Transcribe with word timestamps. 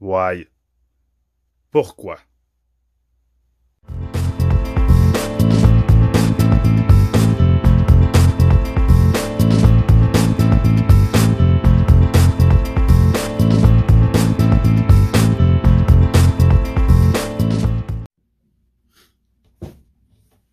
Why? 0.00 0.46
Pourquoi? 1.72 2.18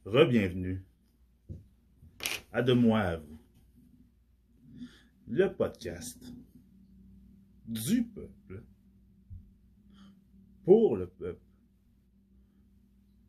Rebienvenue 0.05 0.81
à 2.51 2.63
De 2.63 2.73
moi 2.73 2.99
à 2.99 3.17
vous, 3.17 3.37
le 5.27 5.53
podcast 5.53 6.33
du 7.67 8.03
peuple, 8.03 8.63
pour 10.65 10.97
le 10.97 11.07
peuple, 11.07 11.41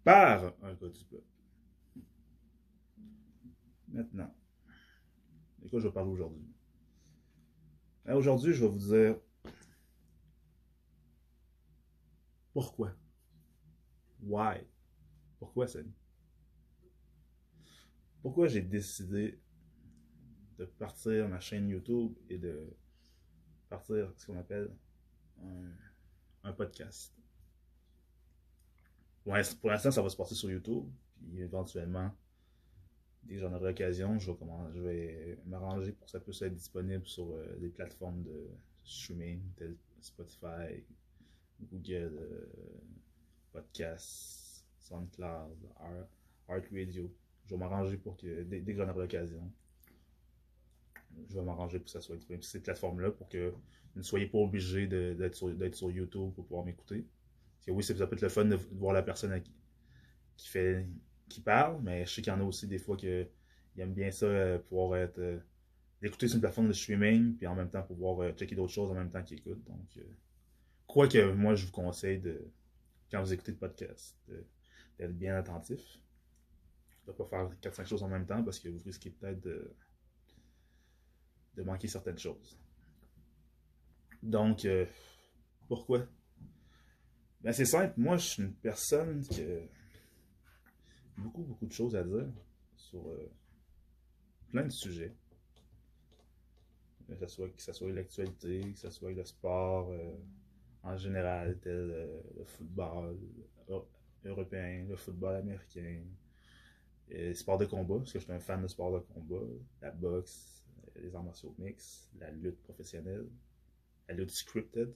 par 0.03 0.55
un 0.63 0.75
gars 0.75 0.89
du 0.89 1.05
peuple. 1.05 1.25
Maintenant, 3.89 4.35
de 5.59 5.69
quoi 5.69 5.81
je 5.81 5.87
vais 5.87 5.93
parler 5.93 6.11
aujourd'hui? 6.11 6.47
Ben, 8.05 8.15
Aujourd'hui, 8.15 8.53
je 8.53 8.65
vais 8.65 8.71
vous 8.71 8.79
dire 8.79 9.21
pourquoi. 12.53 12.97
Why? 14.23 14.67
Pourquoi, 15.39 15.69
Samy? 15.69 15.93
Pourquoi 18.23 18.49
j'ai 18.49 18.63
décidé 18.63 19.39
de 20.59 20.65
partir 20.65 21.29
ma 21.29 21.39
chaîne 21.39 21.69
YouTube 21.69 22.15
et 22.31 22.39
de 22.39 22.75
partir 23.69 24.11
ce 24.17 24.27
qu'on 24.27 24.39
appelle 24.39 24.75
un, 25.43 25.71
un 26.45 26.53
podcast? 26.53 27.15
Pour 29.27 29.35
l'inst- 29.35 29.61
pour 29.61 29.71
l'instant, 29.71 29.91
ça 29.91 30.03
va 30.03 30.09
se 30.09 30.17
passer 30.17 30.37
sur 30.37 30.49
YouTube, 30.49 30.85
puis 31.19 31.41
éventuellement, 31.41 32.13
dès 33.25 33.35
que 33.35 33.41
j'en 33.41 33.53
aurai 33.53 33.71
l'occasion, 33.71 34.21
je 34.21 34.31
vais, 34.81 35.37
m'arranger 35.47 35.91
pour 35.91 36.07
que 36.07 36.13
ça 36.13 36.21
puisse 36.21 36.41
être 36.43 36.55
disponible 36.55 37.05
sur 37.05 37.33
euh, 37.33 37.57
des 37.59 37.71
plateformes 37.71 38.23
de 38.23 38.47
streaming 38.85 39.43
telles 39.57 39.75
Spotify, 40.01 40.85
Google 41.61 42.17
euh, 42.21 42.47
Podcasts, 43.53 44.65
SoundCloud, 44.79 45.59
Art, 45.81 46.07
Radio. 46.49 47.13
Je 47.47 47.51
vais 47.51 47.57
m'arranger 47.57 47.97
pour 47.97 48.17
que 48.17 48.45
dès, 48.45 48.63
que 48.63 48.75
j'en 48.75 48.89
aurai 48.89 49.01
l'occasion, 49.01 49.43
je 51.29 51.35
vais 51.35 51.43
m'arranger 51.43 51.81
pour 51.81 51.87
que 51.87 51.91
ça 51.91 52.01
soit 52.01 52.15
disponible 52.15 52.45
sur 52.45 52.53
ces 52.53 52.63
plateformes-là 52.63 53.11
pour 53.11 53.29
que 53.29 53.51
vous 53.51 54.01
ne 54.01 54.03
soyez 54.03 54.27
pas 54.27 54.39
obligé 54.39 54.87
d'être 54.87 55.35
sur 55.75 55.91
YouTube 55.91 56.33
pour 56.33 56.47
pouvoir 56.47 56.65
m'écouter. 56.65 57.05
Que 57.67 57.73
oui, 57.73 57.83
ça 57.83 57.95
peut 57.95 58.15
être 58.15 58.23
le 58.23 58.29
fun 58.29 58.45
de, 58.45 58.57
voir 58.73 58.95
la 58.95 59.03
personne 59.03 59.43
qui, 60.37 60.49
fait 60.49 60.87
qui 61.29 61.41
parle, 61.41 61.83
mais 61.83 62.07
je 62.07 62.15
sais 62.15 62.23
qu'il 62.23 62.33
y 62.33 62.37
en 62.37 62.41
a 62.41 62.45
aussi 62.45 62.69
des 62.69 62.79
fois 62.79 62.97
que 62.97 63.27
aiment 63.79 63.95
bien 63.95 64.11
ça 64.11 64.27
euh, 64.27 64.59
pouvoir 64.59 64.97
être 64.99 65.19
euh, 65.19 65.39
d'écouter 66.01 66.29
sur 66.29 66.37
une 66.37 66.41
plateforme 66.41 66.69
de 66.69 66.73
streaming, 66.73 67.37
puis 67.37 67.47
en 67.47 67.55
même 67.55 67.71
temps 67.71 67.83
pouvoir 67.83 68.21
euh, 68.21 68.33
checker 68.33 68.55
d'autres 68.55 68.73
choses 68.73 68.91
en 68.91 68.95
même 68.95 69.11
temps 69.11 69.23
qu'ils 69.23 69.39
écoutent. 69.39 69.65
Donc, 69.65 69.97
euh, 69.99 70.03
quoi 70.87 71.09
que 71.09 71.33
moi 71.33 71.55
je 71.55 71.67
vous 71.67 71.73
conseille 71.73 72.21
de 72.21 72.51
quand 73.11 73.21
vous 73.23 73.33
écoutez 73.33 73.53
le 73.53 73.59
podcast, 73.59 74.17
d'être 74.99 75.17
bien 75.17 75.37
attentif. 75.37 75.81
De 77.07 77.13
ne 77.13 77.17
pas 77.17 77.25
faire 77.25 77.51
4-5 77.63 77.87
choses 77.87 78.03
en 78.03 78.09
même 78.09 78.27
temps 78.27 78.43
parce 78.43 78.59
que 78.59 78.69
vous 78.69 78.83
risquez 78.85 79.11
peut-être 79.11 79.41
de, 79.41 79.73
manquer 81.63 81.87
certaines 81.87 82.19
choses. 82.19 82.59
Donc, 84.25 84.67
pourquoi? 85.69 86.05
Ben, 87.47 87.53
c'est 87.53 87.65
simple. 87.65 87.95
Moi, 87.97 88.17
je 88.17 88.27
suis 88.27 88.43
une 88.43 88.55
personne 88.55 89.21
qui 89.21 89.41
a 89.41 89.61
beaucoup, 91.17 91.45
beaucoup 91.45 91.67
de 91.67 91.73
choses 91.73 91.95
à 91.95 92.03
dire 92.03 92.27
sur 92.75 93.07
euh, 93.07 93.31
plein 94.49 94.65
de 94.65 94.71
sujets. 94.71 95.15
Que 97.09 97.15
ce 97.15 97.29
soit, 97.29 97.73
soit 97.73 97.93
l'actualité, 97.93 98.73
que 98.73 98.79
ce 98.81 98.91
soit 98.91 99.13
le 99.13 99.25
sport 99.25 99.93
euh, 99.93 100.17
en 100.83 100.97
général, 100.97 101.61
tel 101.61 101.73
euh, 101.73 102.21
le 102.37 102.45
football 102.47 103.17
européen, 104.25 104.85
le 104.89 104.97
football 104.97 105.37
américain, 105.37 106.03
et 107.09 107.29
les 107.29 107.35
sports 107.35 107.59
de 107.59 107.67
combat, 107.67 107.99
parce 107.99 108.13
que 108.13 108.19
je 108.19 108.25
suis 108.25 108.33
un 108.33 108.41
fan 108.41 108.61
de 108.61 108.67
sports 108.67 108.93
de 108.93 108.99
combat, 109.15 109.47
la 109.83 109.93
boxe, 109.93 110.65
les 110.97 111.15
arts 111.15 111.23
martiaux 111.23 111.55
mix, 111.59 112.11
la 112.19 112.29
lutte 112.33 112.61
professionnelle, 112.65 113.29
la 114.09 114.15
lutte 114.17 114.33
scripted. 114.33 114.93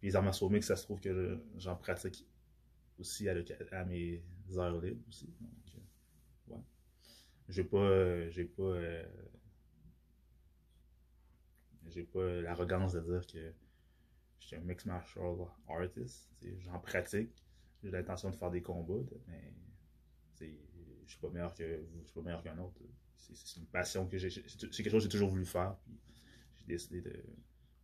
Puis 0.00 0.08
les 0.08 0.16
arts 0.16 0.22
martiaux 0.24 0.48
mix, 0.48 0.66
ça 0.66 0.76
se 0.76 0.84
trouve 0.84 1.00
que 1.00 1.12
je- 1.14 1.38
j'en 1.60 1.76
pratique 1.76 2.26
aussi 2.98 3.28
à, 3.28 3.34
mes 3.84 4.22
heures 4.56 4.80
libres 4.80 5.02
aussi. 5.08 5.26
Donc, 5.40 5.74
euh, 5.76 6.54
ouais. 6.54 6.62
J'ai 7.48 7.64
pas, 7.64 7.78
euh, 7.78 8.30
j'ai 8.30 8.44
pas, 8.44 8.62
euh, 8.62 9.04
j'ai 11.88 12.04
pas 12.04 12.40
l'arrogance 12.42 12.92
de 12.94 13.00
dire 13.00 13.26
que 13.26 13.52
je 14.40 14.46
suis 14.46 14.56
un 14.56 14.60
mixed 14.60 14.86
martial 14.86 15.36
artist. 15.68 16.30
J'en 16.60 16.78
pratique. 16.80 17.44
J'ai 17.82 17.90
l'intention 17.90 18.30
de 18.30 18.36
faire 18.36 18.50
des 18.50 18.62
combats, 18.62 19.04
mais 19.28 19.54
je 20.38 20.46
suis 21.06 21.20
pas 21.20 21.30
meilleur 21.30 21.54
que 21.54 21.80
vous, 21.80 22.00
je 22.00 22.04
suis 22.06 22.14
pas 22.14 22.22
meilleur 22.22 22.42
qu'un 22.42 22.58
autre. 22.58 22.80
C'est 23.16 23.60
une 23.60 23.66
passion 23.66 24.06
que 24.06 24.18
j'ai. 24.18 24.30
C'est 24.30 24.58
quelque 24.58 24.90
chose 24.90 25.02
que 25.04 25.04
j'ai 25.04 25.08
toujours 25.08 25.30
voulu 25.30 25.44
faire. 25.46 25.76
J'ai 26.56 26.66
décidé 26.66 27.02
de 27.02 27.24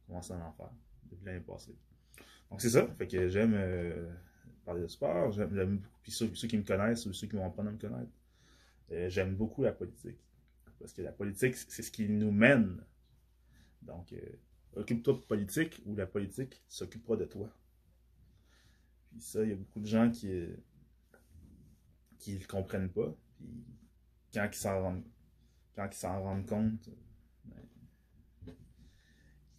commencer 0.06 0.32
à 0.32 0.36
en 0.46 0.52
faire 0.52 0.70
depuis 1.04 1.24
l'année. 1.24 1.44
Donc 2.50 2.60
c'est 2.60 2.70
ça. 2.70 2.86
Fait 2.98 3.06
que 3.06 3.28
j'aime 3.28 3.54
euh, 3.54 4.12
parler 4.64 4.82
de 4.82 4.86
sport. 4.86 5.32
J'aime 5.32 5.78
beaucoup. 5.78 5.98
Puis 6.02 6.12
ceux, 6.12 6.34
ceux 6.34 6.48
qui 6.48 6.58
me 6.58 6.64
connaissent 6.64 7.06
ou 7.06 7.12
ceux 7.12 7.26
qui 7.26 7.36
vont 7.36 7.46
apprendre 7.46 7.70
à 7.70 7.72
me 7.72 7.78
connaître, 7.78 8.12
euh, 8.92 9.08
j'aime 9.08 9.34
beaucoup 9.34 9.62
la 9.62 9.72
politique. 9.72 10.18
Parce 10.78 10.92
que 10.92 11.02
la 11.02 11.12
politique, 11.12 11.56
c'est 11.56 11.82
ce 11.82 11.90
qui 11.90 12.08
nous 12.08 12.30
mène. 12.30 12.84
Donc, 13.82 14.12
euh, 14.12 14.18
occupe-toi 14.74 15.14
de 15.14 15.18
politique 15.20 15.82
ou 15.86 15.96
la 15.96 16.06
politique 16.06 16.62
s'occupera 16.68 17.16
de 17.16 17.24
toi. 17.24 17.50
Puis 19.10 19.20
ça, 19.20 19.42
il 19.42 19.50
y 19.50 19.52
a 19.52 19.56
beaucoup 19.56 19.80
de 19.80 19.86
gens 19.86 20.10
qui 20.10 20.30
euh, 20.30 20.54
qui 22.18 22.38
le 22.38 22.46
comprennent 22.46 22.90
pas. 22.90 23.14
Puis 23.38 23.48
quand 24.34 24.48
ils 24.50 24.58
s'en 24.58 24.82
rendent 24.82 25.04
quand 25.74 25.88
ils 25.90 25.98
s'en 25.98 26.22
rendent 26.22 26.46
compte, 26.46 26.90
ben, 27.44 28.54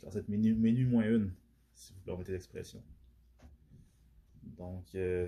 à 0.03 0.17
être 0.17 0.29
menu, 0.29 0.55
menu 0.55 0.85
moins 0.85 1.05
une, 1.05 1.31
si 1.77 1.93
vous 1.93 1.99
permettez 2.01 2.31
l'expression. 2.31 2.83
Donc, 4.43 4.95
euh, 4.95 5.27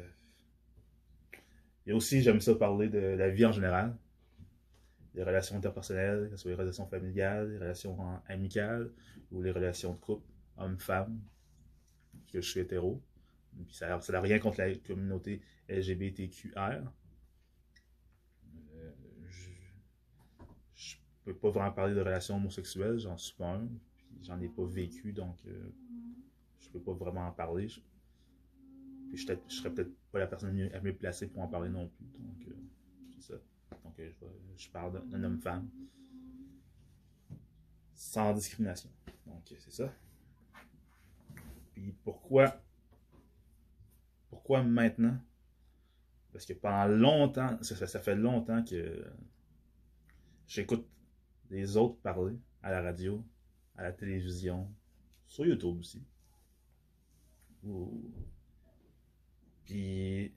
et 1.86 1.94
aussi, 1.94 2.22
j'aime 2.22 2.42
ça 2.42 2.56
parler 2.56 2.90
de 2.90 3.00
la 3.00 3.30
vie 3.30 3.46
en 3.46 3.52
général, 3.52 3.96
des 5.14 5.24
relations 5.24 5.56
interpersonnelles, 5.56 6.30
que 6.30 6.36
ce 6.36 6.38
soit 6.38 6.52
les 6.52 6.58
relations 6.58 6.88
familiales, 6.88 7.52
les 7.52 7.58
relations 7.58 7.98
amicales 8.28 8.92
ou 9.32 9.42
les 9.42 9.52
relations 9.52 9.94
de 9.94 10.00
couple, 10.00 10.28
homme-femme, 10.58 11.20
que 12.32 12.42
je 12.42 12.50
suis 12.50 12.60
hétéro. 12.60 13.02
Puis 13.68 13.76
ça 13.76 13.88
n'a 13.88 14.22
rien 14.22 14.40
contre 14.40 14.60
la 14.60 14.74
communauté 14.76 15.42
LGBTQR. 15.68 16.82
Euh, 18.76 18.92
je, 19.28 19.50
je 20.76 20.96
peux 21.24 21.36
pas 21.36 21.50
vraiment 21.50 21.72
parler 21.72 21.94
de 21.94 22.02
relations 22.02 22.38
homosexuelles, 22.38 23.00
j'en 23.00 23.18
suis 23.18 23.36
pas 23.36 23.56
un, 23.56 23.68
j'en 24.22 24.40
ai 24.42 24.48
pas 24.48 24.66
vécu, 24.66 25.14
donc 25.14 25.38
euh, 25.48 25.72
je 26.70 26.78
peux 26.78 26.84
pas 26.84 26.94
vraiment 26.94 27.28
en 27.28 27.32
parler. 27.32 27.68
Je, 27.68 27.80
puis 29.10 29.18
je, 29.18 29.56
serais 29.56 29.74
peut-être 29.74 29.92
pas 30.12 30.20
la 30.20 30.28
personne 30.28 30.56
la 30.56 30.82
mieux 30.82 30.96
placée 30.96 31.28
pour 31.28 31.42
en 31.42 31.48
parler 31.48 31.70
non 31.70 31.88
plus, 31.88 32.06
donc 32.20 32.48
euh, 32.48 32.56
c'est 33.16 33.34
ça. 33.34 33.40
Donc 33.84 34.00
euh, 34.00 34.12
je, 34.56 34.70
parle 34.70 35.08
d'un- 35.10 35.24
homme-femme 35.24 35.68
sans 37.94 38.34
discrimination. 38.34 38.90
Donc 39.26 39.52
euh, 39.52 39.56
c'est 39.60 39.72
ça. 39.72 39.92
Puis 41.74 41.96
pourquoi 42.04 42.62
pourquoi 44.30 44.62
maintenant? 44.64 45.18
Parce 46.32 46.46
que 46.46 46.54
pendant 46.54 46.86
longtemps, 46.86 47.58
ça 47.64 48.00
fait 48.00 48.16
longtemps 48.16 48.64
que 48.64 49.04
j'écoute 50.48 50.88
les 51.50 51.78
autres 51.78 52.00
parler 52.02 52.38
à 52.62 52.70
la 52.70 52.84
radio, 52.84 53.26
à 53.76 53.82
la 53.84 53.92
télévision, 53.92 54.72
sur 55.26 55.48
YouTube 55.48 55.80
aussi. 55.80 56.04
Puis 59.66 60.34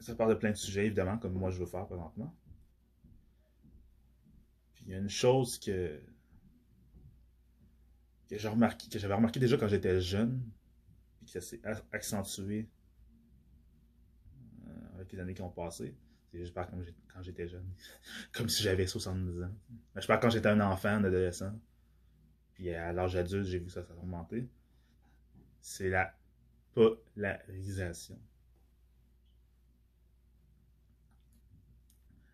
ça 0.00 0.14
parle 0.14 0.30
de 0.30 0.38
plein 0.38 0.50
de 0.50 0.56
sujets, 0.56 0.86
évidemment, 0.86 1.18
comme 1.18 1.34
moi 1.34 1.50
je 1.50 1.58
veux 1.58 1.66
faire 1.66 1.86
présentement. 1.86 2.34
Puis 4.74 4.84
il 4.86 4.92
y 4.92 4.94
a 4.94 4.98
une 4.98 5.08
chose 5.10 5.58
que, 5.58 6.00
que 8.28 8.38
j'avais 8.38 9.14
remarqué 9.14 9.40
déjà 9.40 9.56
quand 9.56 9.68
j'étais 9.68 10.00
jeune, 10.00 10.40
puis 11.18 11.26
que 11.26 11.32
ça 11.32 11.40
s'est 11.40 11.60
accentué 11.92 12.68
euh, 14.66 14.94
avec 14.94 15.12
les 15.12 15.18
années 15.20 15.34
qui 15.34 15.42
ont 15.42 15.50
passé. 15.50 15.94
C'est- 16.30 16.44
Je 16.44 16.52
parle 16.52 16.70
comme 16.70 16.84
quand 17.12 17.22
j'étais 17.22 17.48
jeune. 17.48 17.66
comme 18.32 18.48
si 18.48 18.62
j'avais 18.62 18.86
70 18.86 19.42
ans. 19.42 19.52
Mais 19.94 20.00
je 20.00 20.06
parle 20.06 20.20
quand 20.20 20.30
j'étais 20.30 20.48
un 20.48 20.60
enfant, 20.60 20.88
un 20.90 21.04
adolescent. 21.04 21.58
Puis 22.54 22.70
à 22.74 22.92
l'âge 22.92 23.16
adulte, 23.16 23.46
j'ai 23.46 23.58
vu 23.58 23.68
ça, 23.70 23.82
ça 23.84 23.94
augmenter. 23.96 24.48
C'est 25.60 25.88
la 25.88 26.14
polarisation. 26.74 28.18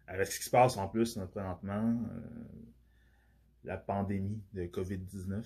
Avec 0.06 0.28
ce 0.28 0.38
qui 0.38 0.44
se 0.44 0.50
passe 0.50 0.76
en 0.76 0.88
plus 0.88 1.19
présentement, 1.32 2.00
euh, 2.11 2.20
la 3.64 3.76
pandémie 3.76 4.40
de 4.52 4.67
COVID-19, 4.67 5.44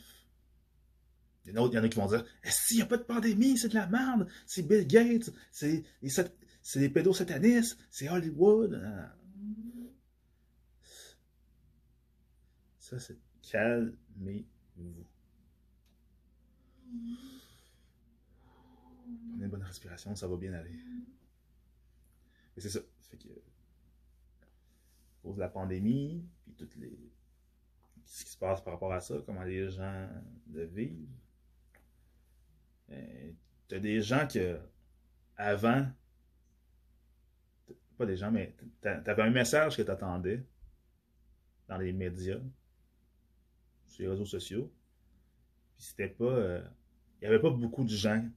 il 1.46 1.54
y, 1.54 1.58
en 1.58 1.64
a, 1.66 1.88
qui 1.88 1.96
vont 1.96 2.06
dire 2.06 2.24
S'il 2.44 2.76
n'y 2.76 2.82
a 2.82 2.86
pas 2.86 2.98
de 2.98 3.02
pandémie, 3.02 3.56
c'est 3.56 3.70
de 3.70 3.74
la 3.74 3.86
merde, 3.86 4.28
c'est 4.46 4.62
Bill 4.62 4.86
Gates, 4.86 5.30
c'est 5.50 5.84
des 6.74 6.88
pédosatanistes, 6.90 7.78
c'est 7.90 8.10
Hollywood. 8.10 8.80
Ça, 12.78 12.98
c'est 12.98 13.18
calmez-vous. 13.50 15.06
Respiration, 19.70 20.16
ça 20.16 20.26
va 20.26 20.36
bien 20.36 20.52
aller. 20.52 20.74
Et 22.56 22.60
c'est 22.60 22.70
ça. 22.70 22.80
Fait 23.08 23.16
que, 23.16 23.28
à 23.28 25.22
cause 25.22 25.36
de 25.36 25.40
la 25.40 25.48
pandémie, 25.48 26.26
puis 26.44 26.54
toutes 26.54 26.74
les. 26.74 26.98
Ce 28.04 28.24
qui 28.24 28.32
se 28.32 28.36
passe 28.36 28.60
par 28.64 28.72
rapport 28.72 28.92
à 28.92 29.00
ça, 29.00 29.14
comment 29.24 29.44
les 29.44 29.70
gens 29.70 30.08
le 30.52 30.64
vivent. 30.64 31.06
Ben, 32.88 33.36
t'as 33.68 33.78
des 33.78 34.02
gens 34.02 34.26
que, 34.26 34.58
avant, 35.36 35.88
pas 37.96 38.06
des 38.06 38.16
gens, 38.16 38.32
mais 38.32 38.56
t'avais 38.80 39.22
un 39.22 39.30
message 39.30 39.76
que 39.76 39.82
t'attendais 39.82 40.44
dans 41.68 41.78
les 41.78 41.92
médias, 41.92 42.40
sur 43.86 44.02
les 44.02 44.08
réseaux 44.08 44.26
sociaux. 44.26 44.72
Puis 45.76 45.86
c'était 45.86 46.08
pas. 46.08 46.24
Euh, 46.24 46.68
il 47.20 47.28
n'y 47.28 47.28
avait 47.28 47.40
pas 47.40 47.50
beaucoup 47.50 47.84
de 47.84 47.94
gens 47.94 48.28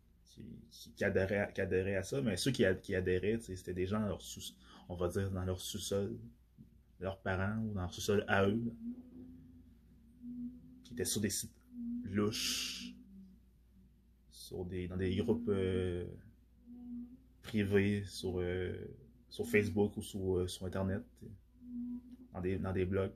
qui, 0.69 1.03
adhéraient, 1.03 1.95
à 1.95 2.03
ça, 2.03 2.21
mais 2.21 2.37
ceux 2.37 2.51
qui, 2.51 2.65
adhéraient, 2.65 3.39
c'était 3.39 3.73
des 3.73 3.85
gens 3.85 3.99
dans 3.99 4.07
leur 4.07 4.21
sous 4.21 4.53
on 4.89 4.95
va 4.95 5.07
dire 5.07 5.31
dans 5.31 5.45
leur 5.45 5.59
sous-sol, 5.59 6.17
leurs 6.99 7.19
parents 7.19 7.57
ou 7.63 7.73
dans 7.73 7.81
leur 7.81 7.93
sous-sol 7.93 8.25
à 8.27 8.47
eux, 8.47 8.73
qui 10.83 10.93
étaient 10.93 11.05
sur 11.05 11.21
des 11.21 11.29
sites 11.29 11.51
louches, 12.03 12.93
sur 14.29 14.65
des, 14.65 14.87
dans 14.87 14.97
des 14.97 15.15
groupes 15.15 15.47
euh, 15.49 16.05
privés, 17.41 18.03
sur, 18.05 18.39
euh, 18.39 18.73
sur 19.29 19.47
Facebook 19.47 19.95
ou 19.97 20.01
sur, 20.01 20.37
euh, 20.37 20.47
sur 20.47 20.65
Internet, 20.65 21.03
dans 22.33 22.41
des, 22.41 22.57
dans 22.57 22.73
des 22.73 22.85
blogs. 22.85 23.13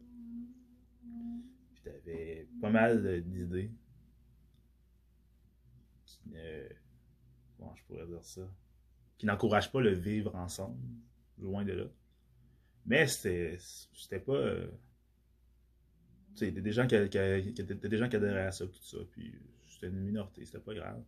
Puis 1.84 1.92
pas 2.62 2.70
mal 2.70 3.22
d'idées 3.24 3.72
je 7.78 7.84
pourrais 7.84 8.08
dire 8.08 8.24
ça, 8.24 8.42
qui 9.18 9.26
n'encouragent 9.26 9.72
pas 9.72 9.82
le 9.82 9.94
vivre 9.94 10.36
ensemble, 10.36 10.78
loin 11.40 11.64
de 11.66 11.74
là. 11.74 11.86
Mais 12.86 13.06
c'était, 13.08 14.20
pas. 14.20 14.34
Euh, 14.34 14.68
tu 16.36 16.46
sais, 16.46 16.52
des 16.52 16.72
gens 16.72 16.88
qui, 16.88 16.96
qui, 17.10 17.64
des 17.64 17.98
gens 17.98 18.10
qui 18.10 18.16
adhéraient 18.16 18.48
à 18.48 18.52
ça, 18.52 18.66
tout 18.66 18.82
ça, 18.82 18.98
puis 19.12 19.34
c'était 19.68 19.88
une 19.88 20.00
minorité, 20.00 20.46
c'était 20.46 20.60
pas 20.60 20.74
grave. 20.74 21.04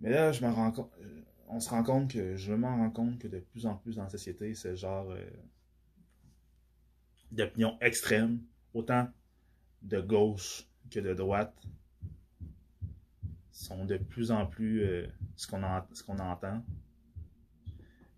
Mais 0.00 0.10
là, 0.10 0.32
je 0.32 0.44
me 0.44 0.50
rends 0.50 0.72
compte, 0.72 0.92
euh, 1.00 1.22
on 1.48 1.60
se 1.60 1.70
rend 1.70 1.82
compte 1.82 2.10
que, 2.10 2.36
je 2.36 2.52
me 2.52 2.66
rends 2.66 2.90
compte 2.90 3.18
que 3.18 3.28
de 3.28 3.40
plus 3.40 3.66
en 3.66 3.76
plus 3.76 3.96
dans 3.96 4.04
la 4.04 4.08
société, 4.08 4.54
c'est 4.54 4.76
genre 4.76 5.10
euh, 5.10 5.30
d'opinion 7.30 7.78
extrême, 7.80 8.40
autant 8.74 9.08
de 9.82 10.00
gauche 10.00 10.66
que 10.90 11.00
de 11.00 11.14
droite, 11.14 11.54
sont 13.56 13.86
de 13.86 13.96
plus 13.96 14.30
en 14.30 14.46
plus 14.46 14.82
euh, 14.82 15.06
ce 15.34 15.46
qu'on 15.46 15.62
entend. 15.62 16.62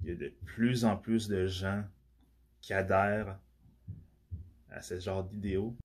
Il 0.02 0.08
y 0.08 0.11
a 0.11 0.17
de 0.17 0.32
plus 0.44 0.85
en 0.85 0.96
plus 0.96 1.29
de 1.29 1.46
gens 1.46 1.85
qui 2.61 2.73
adhèrent 2.73 3.38
à 4.70 4.82
ce 4.82 4.99
genre 4.99 5.25
d'idéaux. 5.25 5.76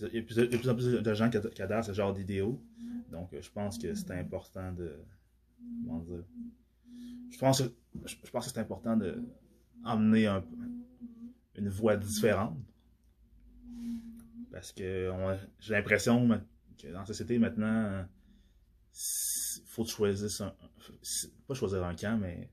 Il 0.00 0.14
y 0.14 0.18
a 0.18 0.20
de 0.20 0.56
plus 0.56 0.68
en 0.68 0.74
plus 0.74 0.92
de 0.92 1.14
gens 1.14 1.30
qui 1.30 1.36
adhèrent 1.62 1.78
à 1.78 1.82
ce 1.82 1.92
genre 1.92 2.12
d'idéaux. 2.12 2.60
Donc, 3.10 3.30
je 3.40 3.50
pense 3.50 3.78
que 3.78 3.94
c'est 3.94 4.10
important 4.10 4.72
de. 4.72 4.92
Comment 5.84 6.00
dire 6.00 6.24
Je 7.30 7.38
pense, 7.38 7.62
je 8.04 8.30
pense 8.30 8.46
que 8.46 8.52
c'est 8.52 8.60
important 8.60 8.96
de 8.96 9.22
emmener 9.84 10.26
un, 10.26 10.44
une 11.54 11.68
voix 11.68 11.96
différente. 11.96 12.58
Parce 14.50 14.72
que 14.72 15.12
j'ai 15.60 15.74
l'impression 15.74 16.40
que 16.78 16.88
dans 16.88 17.00
la 17.00 17.06
société 17.06 17.38
maintenant, 17.38 18.06
faut 19.66 19.84
choisir 19.84 20.46
un, 20.46 20.54
pas 21.46 21.54
choisir 21.54 21.84
un 21.84 21.94
camp, 21.94 22.18
mais 22.20 22.50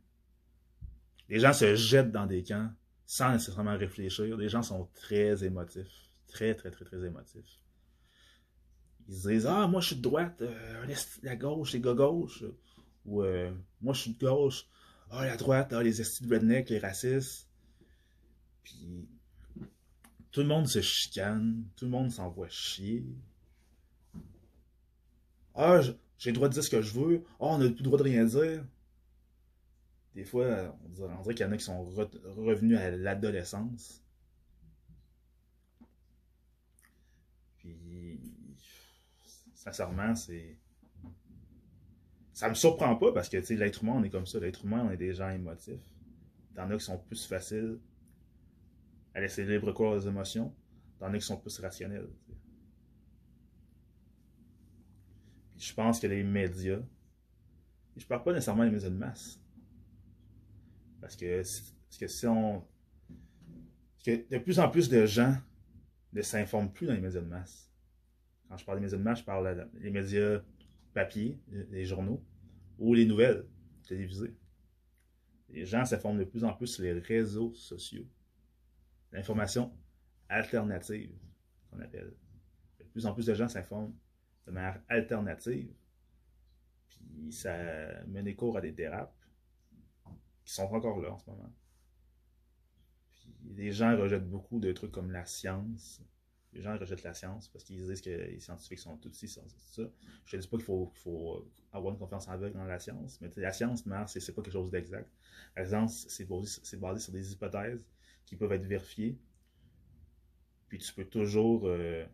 les 1.30 1.40
gens 1.40 1.54
se 1.54 1.76
jettent 1.76 2.12
dans 2.12 2.26
des 2.26 2.44
camps 2.44 2.70
sans 3.06 3.32
nécessairement 3.34 3.78
réfléchir. 3.78 4.38
Les 4.38 4.50
gens 4.50 4.62
sont 4.62 4.90
très 4.94 5.44
émotifs, 5.44 6.10
très 6.28 6.56
très 6.56 6.72
très 6.72 6.86
très 6.86 7.06
émotifs. 7.06 7.60
Ils 9.08 9.16
se 9.16 9.30
disent 9.30 9.46
ah 9.48 9.68
moi 9.68 9.82
je 9.82 9.88
suis 9.88 9.96
de 9.96 10.02
droite, 10.02 10.42
euh, 10.42 10.96
la 11.24 11.36
gauche 11.36 11.72
c'est 11.72 11.80
gauche, 11.80 12.44
ou 13.06 13.22
euh, 13.22 13.52
moi 13.82 13.94
je 13.94 14.02
suis 14.02 14.14
de 14.14 14.20
gauche, 14.20 14.66
ah 15.12 15.26
la 15.26 15.38
droite, 15.38 15.74
ah 15.74 15.84
les 15.84 16.02
estis 16.02 16.26
de 16.26 16.34
redneck, 16.34 16.70
les 16.70 16.80
racistes. 16.80 17.48
Puis 18.64 19.08
tout 20.32 20.42
le 20.42 20.48
monde 20.48 20.68
se 20.68 20.82
chicane, 20.82 21.64
tout 21.76 21.86
le 21.86 21.92
monde 21.92 22.12
s'envoie 22.12 22.50
chier. 22.50 23.06
Ah, 25.54 25.80
je, 25.80 25.94
j'ai 26.18 26.32
le 26.32 26.36
droit 26.36 26.48
de 26.48 26.54
dire 26.54 26.64
ce 26.64 26.70
que 26.70 26.82
je 26.82 26.94
veux. 26.94 27.24
Oh, 27.40 27.50
on 27.52 27.58
n'a 27.58 27.66
plus 27.70 27.78
le 27.78 27.84
droit 27.84 27.98
de 27.98 28.04
rien 28.04 28.26
dire. 28.26 28.66
Des 30.14 30.24
fois, 30.24 30.78
on 30.86 30.90
dirait, 30.90 31.36
qu'il 31.36 31.46
y 31.46 31.50
en 31.50 31.52
a 31.52 31.58
qui 31.58 31.66
sont 31.66 31.84
revenus 31.84 32.78
à 32.78 32.90
l'adolescence. 32.90 34.02
Puis, 37.58 38.20
sincèrement, 39.54 40.16
c'est. 40.16 40.58
Ça 42.32 42.50
me 42.50 42.54
surprend 42.54 42.96
pas 42.96 43.12
parce 43.14 43.30
que, 43.30 43.38
l'être 43.54 43.84
humain, 43.84 43.94
on 43.98 44.04
est 44.04 44.10
comme 44.10 44.26
ça. 44.26 44.40
L'être 44.40 44.64
humain, 44.66 44.86
on 44.88 44.92
est 44.92 44.98
des 44.98 45.14
gens 45.14 45.30
émotifs. 45.30 45.82
T'en 46.54 46.70
as 46.70 46.78
qui 46.78 46.86
sont 46.86 46.98
plus 46.98 47.26
faciles 47.26 47.80
à 49.14 49.20
laisser 49.20 49.46
libre 49.46 49.74
cours 49.74 49.92
aux 49.92 50.00
émotions. 50.00 50.54
T'en 51.00 51.14
as 51.14 51.18
qui 51.18 51.26
sont 51.26 51.38
plus 51.38 51.60
rationnels. 51.60 52.10
Je 55.58 55.74
pense 55.74 56.00
que 56.00 56.08
les 56.08 56.24
médias, 56.24 56.80
je 57.96 58.06
parle 58.06 58.24
pas 58.24 58.34
nécessairement 58.34 58.66
des 58.66 58.72
médias 58.72 58.90
de 58.90 58.96
masse. 58.96 59.40
Parce 61.02 61.16
que, 61.16 61.38
parce 61.38 61.98
que 62.00 62.08
si 62.08 62.28
on. 62.28 62.62
Parce 63.94 64.04
que 64.04 64.30
de 64.30 64.38
plus 64.38 64.60
en 64.60 64.70
plus 64.70 64.90
de 64.90 65.06
gens 65.06 65.38
ne 66.14 66.22
s'informent 66.22 66.72
plus 66.72 66.88
dans 66.88 66.94
les 66.94 67.02
médias 67.02 67.22
de 67.22 67.28
masse. 67.28 67.72
Quand 68.50 68.58
je 68.58 68.66
parle 68.66 68.80
des 68.80 68.86
médias 68.86 68.98
de 68.98 69.04
masse, 69.04 69.20
je 69.20 69.24
parle 69.24 69.70
des 69.74 69.92
médias 69.92 70.42
papier, 70.94 71.40
les 71.50 71.86
journaux, 71.86 72.24
ou 72.78 72.94
les 72.94 73.06
nouvelles 73.06 73.46
télévisées. 73.84 74.36
Les 75.50 75.66
gens 75.66 75.86
s'informent 75.86 76.20
de 76.20 76.24
plus 76.24 76.44
en 76.44 76.54
plus 76.54 76.68
sur 76.68 76.84
les 76.84 76.94
réseaux 76.94 77.54
sociaux. 77.54 78.08
L'information 79.12 79.72
alternative, 80.30 81.16
qu'on 81.70 81.80
appelle. 81.80 82.14
De 82.80 82.84
plus 82.86 83.06
en 83.06 83.14
plus 83.14 83.26
de 83.26 83.34
gens 83.34 83.48
s'informent 83.48 83.94
de 84.46 84.52
manière 84.52 84.82
alternative. 84.88 85.74
Puis 86.90 87.32
ça 87.32 88.04
mène 88.08 88.34
cours 88.36 88.58
à 88.58 88.62
des 88.62 88.72
dérapes 88.72 89.16
qui 90.44 90.54
sont 90.54 90.64
encore 90.64 91.00
là 91.00 91.12
en 91.12 91.18
ce 91.18 91.30
moment. 91.30 91.52
Puis 93.16 93.54
les 93.56 93.72
gens 93.72 93.98
rejettent 93.98 94.30
beaucoup 94.30 94.60
de 94.60 94.72
trucs 94.72 94.92
comme 94.92 95.12
la 95.12 95.26
science. 95.26 96.02
Les 96.54 96.62
gens 96.62 96.78
rejettent 96.78 97.04
la 97.04 97.14
science 97.14 97.50
parce 97.50 97.66
qu'ils 97.66 97.86
disent 97.86 98.02
que 98.02 98.10
les 98.10 98.40
scientifiques 98.40 98.80
sont 98.80 98.98
tous 98.98 99.24
ici, 99.24 99.42
ça. 99.58 99.84
Je 100.26 100.38
ne 100.38 100.42
dis 100.42 100.48
pas 100.48 100.58
qu'il 100.58 100.66
faut, 100.66 100.92
faut, 100.96 101.46
avoir 101.74 101.94
une 101.94 102.00
confiance 102.00 102.30
aveugle 102.30 102.58
dans 102.58 102.64
la 102.64 102.80
science, 102.80 103.20
mais 103.20 103.30
la 103.36 103.52
science, 103.52 103.84
c'est 104.08 104.34
pas 104.34 104.42
quelque 104.42 104.54
chose 104.54 104.72
d'exact. 104.72 105.10
La 105.58 105.66
science, 105.66 106.06
c'est 106.08 106.26
basé, 106.26 106.78
basé, 106.78 107.00
sur 107.02 107.12
des 107.12 107.34
hypothèses 107.34 107.86
qui 108.26 108.38
peuvent 108.38 108.54
être 108.54 108.66
vérifiées. 108.66 109.18
Puis 110.70 110.80
tu 110.80 110.94
peux 110.94 111.06
toujours 111.06 111.68
euh, 111.68 112.06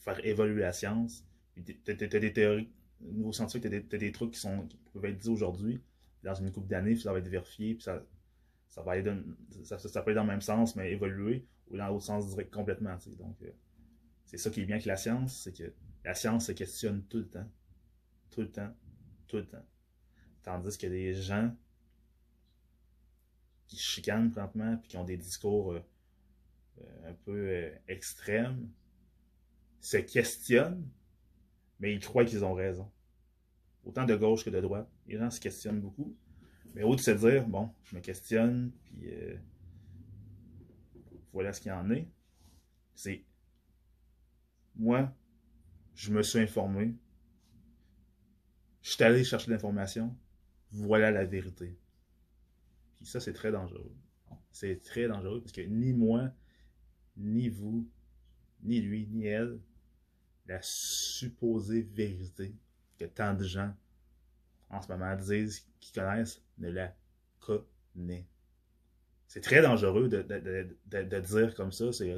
faire 0.00 0.24
évoluer 0.24 0.60
la 0.62 0.72
science. 0.72 1.24
Tu 1.54 1.76
as, 1.88 1.94
des 1.94 2.32
théories, 2.32 2.70
niveau 3.00 3.30
tu 3.32 3.42
as, 3.42 3.98
des 3.98 4.12
trucs 4.12 4.32
qui, 4.32 4.40
sont, 4.40 4.66
qui 4.66 4.76
peuvent 4.92 5.04
être 5.04 5.18
dit 5.18 5.28
aujourd'hui, 5.28 5.80
dans 6.22 6.34
une 6.34 6.50
couple 6.50 6.68
d'années, 6.68 6.94
puis 6.94 7.02
ça 7.02 7.12
va 7.12 7.18
être 7.18 7.28
vérifié, 7.28 7.74
puis 7.74 7.82
ça, 7.82 8.02
ça 8.68 8.82
va 8.82 8.92
aller 8.92 9.12
ça, 9.64 9.78
ça, 9.78 10.02
peut 10.02 10.10
aller 10.10 10.16
dans 10.16 10.24
le 10.24 10.30
même 10.30 10.40
sens, 10.40 10.76
mais 10.76 10.92
évoluer, 10.92 11.46
ou 11.68 11.76
dans 11.76 11.88
l'autre 11.88 12.04
sens 12.04 12.28
direct 12.28 12.52
complètement. 12.52 12.96
Donc, 13.18 13.36
euh, 13.42 13.50
c'est 14.26 14.38
ça 14.38 14.50
qui 14.50 14.60
est 14.60 14.66
bien 14.66 14.76
avec 14.76 14.86
la 14.86 14.96
science, 14.96 15.42
c'est 15.42 15.56
que 15.56 15.72
la 16.04 16.14
science 16.14 16.46
se 16.46 16.52
questionne 16.52 17.04
tout 17.04 17.18
le 17.18 17.28
temps. 17.28 17.48
Tout 18.30 18.42
le 18.42 18.50
temps. 18.50 18.72
Tout 19.26 19.38
le 19.38 19.46
temps. 19.46 19.64
Tandis 20.42 20.84
a 20.84 20.88
des 20.88 21.14
gens 21.14 21.54
qui 23.66 23.76
chicanent 23.76 24.30
présentement, 24.30 24.76
puis 24.78 24.88
qui 24.88 24.96
ont 24.96 25.04
des 25.04 25.16
discours 25.16 25.72
euh, 25.72 25.80
euh, 26.80 27.10
un 27.10 27.14
peu 27.14 27.70
extrêmes, 27.88 28.68
se 29.80 29.96
questionnent, 29.96 30.88
mais 31.78 31.94
ils 31.94 32.00
croient 32.00 32.24
qu'ils 32.24 32.44
ont 32.44 32.54
raison. 32.54 32.90
Autant 33.84 34.04
de 34.04 34.14
gauche 34.14 34.44
que 34.44 34.50
de 34.50 34.60
droite. 34.60 34.88
Les 35.06 35.16
gens 35.16 35.30
se 35.30 35.40
questionnent 35.40 35.80
beaucoup. 35.80 36.16
Mais 36.74 36.82
au 36.82 36.94
de 36.94 37.00
se 37.00 37.10
dire, 37.10 37.46
bon, 37.48 37.70
je 37.84 37.96
me 37.96 38.00
questionne, 38.00 38.70
puis 38.84 39.10
euh, 39.12 39.36
voilà 41.32 41.52
ce 41.52 41.60
qu'il 41.60 41.72
en 41.72 41.90
est, 41.90 42.08
c'est 42.94 43.24
moi, 44.76 45.14
je 45.94 46.12
me 46.12 46.22
suis 46.22 46.38
informé, 46.38 46.94
je 48.82 48.90
suis 48.90 49.02
allé 49.02 49.24
chercher 49.24 49.50
l'information, 49.50 50.16
voilà 50.70 51.10
la 51.10 51.24
vérité. 51.24 51.76
Puis 52.96 53.06
ça, 53.06 53.20
c'est 53.20 53.32
très 53.32 53.50
dangereux. 53.50 53.92
C'est 54.52 54.82
très 54.82 55.08
dangereux 55.08 55.40
parce 55.40 55.52
que 55.52 55.60
ni 55.60 55.92
moi, 55.92 56.30
ni 57.16 57.48
vous, 57.48 57.88
ni 58.62 58.80
lui, 58.80 59.06
ni 59.08 59.26
elle, 59.26 59.60
la 60.50 60.58
supposée 60.62 61.82
vérité 61.82 62.52
que 62.98 63.04
tant 63.04 63.34
de 63.34 63.44
gens 63.44 63.72
en 64.68 64.82
ce 64.82 64.88
moment 64.88 65.14
disent 65.16 65.64
qu'ils 65.78 65.94
connaissent 65.94 66.42
ne 66.58 66.70
la 66.70 66.94
connaît. 67.38 68.26
C'est 69.28 69.42
très 69.42 69.62
dangereux 69.62 70.08
de, 70.08 70.22
de, 70.22 71.20
dire 71.20 71.54
comme 71.54 71.70
ça, 71.70 71.92
c'est 71.92 72.12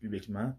publiquement. 0.00 0.54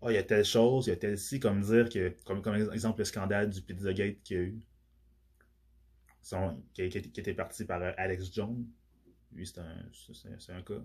oh, 0.00 0.10
il 0.10 0.14
y 0.14 0.18
a 0.18 0.22
telle 0.22 0.44
chose, 0.44 0.86
il 0.86 0.90
y 0.90 0.92
a 0.92 0.96
telle 0.96 1.18
ci, 1.18 1.40
comme 1.40 1.60
dire 1.60 1.88
que, 1.88 2.14
comme, 2.24 2.40
comme 2.40 2.54
exemple 2.54 3.00
le 3.00 3.04
scandale 3.04 3.50
du 3.50 3.60
Pizzagate 3.60 4.22
qu'il 4.22 4.36
y 4.36 4.40
a 4.40 4.42
eu, 4.44 4.60
qui, 6.72 6.82
était 6.82 7.34
parti 7.34 7.64
par 7.64 7.82
euh, 7.82 7.92
Alex 7.96 8.32
Jones. 8.32 8.64
Lui, 9.32 9.46
c'est 9.46 9.58
un. 9.58 9.90
C'est 10.38 10.52
un 10.52 10.62
cas 10.62 10.82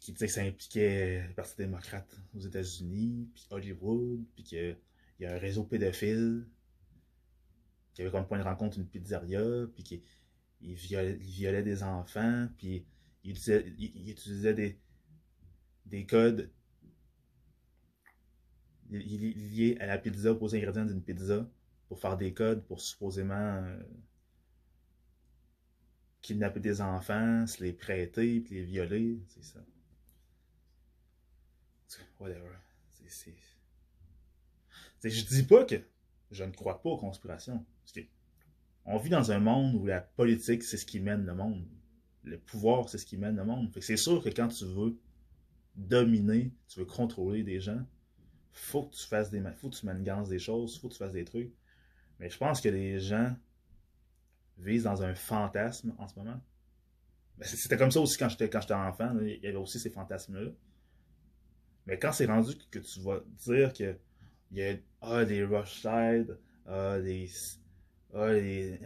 qui 0.00 0.12
disait 0.12 0.26
que 0.26 0.32
ça 0.32 0.42
impliquait 0.42 1.26
le 1.26 1.34
Parti 1.34 1.56
démocrate 1.56 2.20
aux 2.34 2.40
États-Unis, 2.40 3.28
puis 3.34 3.46
Hollywood, 3.50 4.24
puis 4.34 4.44
qu'il 4.44 4.76
y 5.20 5.26
a 5.26 5.34
un 5.34 5.38
réseau 5.38 5.64
pédophile 5.64 6.46
qui 7.94 8.02
avait 8.02 8.10
comme 8.10 8.26
point 8.26 8.38
de 8.38 8.44
rencontre 8.44 8.78
une 8.78 8.86
pizzeria, 8.86 9.66
puis 9.74 9.82
qui 9.82 10.02
il 10.60 10.74
violait, 10.74 11.62
des 11.62 11.82
enfants, 11.82 12.48
puis 12.56 12.84
il 13.24 13.30
utilisait, 13.30 14.54
des, 14.54 14.78
des 15.86 16.06
codes 16.06 16.50
liés 18.90 19.76
à 19.80 19.86
la 19.86 19.98
pizza, 19.98 20.32
aux 20.32 20.54
ingrédients 20.54 20.86
d'une 20.86 21.02
pizza, 21.02 21.48
pour 21.88 22.00
faire 22.00 22.16
des 22.16 22.34
codes 22.34 22.64
pour 22.64 22.80
supposément 22.80 23.34
euh, 23.34 23.78
kidnapper 26.22 26.60
des 26.60 26.80
enfants, 26.80 27.46
se 27.46 27.62
les 27.62 27.72
prêter, 27.72 28.40
puis 28.40 28.56
les 28.56 28.64
violer, 28.64 29.20
c'est 29.28 29.44
ça. 29.44 29.60
Whatever. 32.18 32.50
C'est, 33.06 33.34
je 35.10 35.24
dis 35.26 35.44
pas 35.44 35.64
que 35.64 35.76
je 36.30 36.44
ne 36.44 36.50
crois 36.50 36.82
pas 36.82 36.90
aux 36.90 36.98
conspirations. 36.98 37.64
Parce 37.84 38.06
on 38.84 38.98
vit 38.98 39.10
dans 39.10 39.30
un 39.30 39.38
monde 39.38 39.74
où 39.74 39.86
la 39.86 40.00
politique, 40.00 40.62
c'est 40.62 40.76
ce 40.76 40.86
qui 40.86 41.00
mène 41.00 41.24
le 41.24 41.34
monde. 41.34 41.66
Le 42.24 42.38
pouvoir, 42.38 42.88
c'est 42.88 42.98
ce 42.98 43.06
qui 43.06 43.16
mène 43.16 43.36
le 43.36 43.44
monde. 43.44 43.70
c'est 43.80 43.96
sûr 43.96 44.22
que 44.22 44.28
quand 44.28 44.48
tu 44.48 44.64
veux 44.64 44.98
dominer, 45.76 46.52
tu 46.68 46.80
veux 46.80 46.84
contrôler 46.86 47.42
des 47.42 47.60
gens, 47.60 47.84
faut 48.52 48.84
que 48.84 48.94
tu 48.94 49.06
fasses 49.06 49.30
des 49.30 49.42
faut 49.56 49.70
que 49.70 49.76
tu 49.76 49.86
manigances 49.86 50.28
des 50.28 50.38
choses, 50.38 50.78
faut 50.78 50.88
que 50.88 50.94
tu 50.94 50.98
fasses 50.98 51.12
des 51.12 51.24
trucs. 51.24 51.52
Mais 52.18 52.28
je 52.28 52.36
pense 52.36 52.60
que 52.60 52.68
les 52.68 52.98
gens 52.98 53.34
vivent 54.58 54.82
dans 54.82 55.02
un 55.02 55.14
fantasme 55.14 55.94
en 55.98 56.08
ce 56.08 56.18
moment. 56.18 56.40
Ben, 57.36 57.46
c'était 57.46 57.76
comme 57.76 57.92
ça 57.92 58.00
aussi 58.00 58.18
quand 58.18 58.28
j'étais 58.28 58.50
quand 58.50 58.60
j'étais 58.60 58.74
enfant, 58.74 59.16
il 59.20 59.38
y 59.42 59.46
avait 59.46 59.56
aussi 59.56 59.78
ces 59.78 59.90
fantasmes-là. 59.90 60.50
Mais 61.88 61.98
quand 61.98 62.12
c'est 62.12 62.26
rendu 62.26 62.52
que 62.70 62.78
tu 62.80 63.00
vas 63.00 63.20
dire 63.46 63.72
que 63.72 63.96
il 64.50 64.58
y 64.58 64.62
a 64.62 64.76
ah, 65.00 65.24
des 65.24 65.42
Rothschild, 65.42 66.38
ah, 66.66 67.00
des, 67.00 67.30
ah, 68.12 68.30
les, 68.30 68.78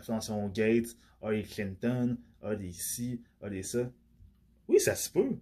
Fondation 0.00 0.48
Gates, 0.50 0.96
ah, 1.20 1.32
les 1.32 1.42
Clinton, 1.42 2.16
ah, 2.40 2.54
des 2.54 2.72
ci, 2.72 3.20
ah, 3.42 3.50
des 3.50 3.64
ça. 3.64 3.90
Oui, 4.68 4.78
ça 4.78 4.94
se 4.94 5.10
peut. 5.10 5.36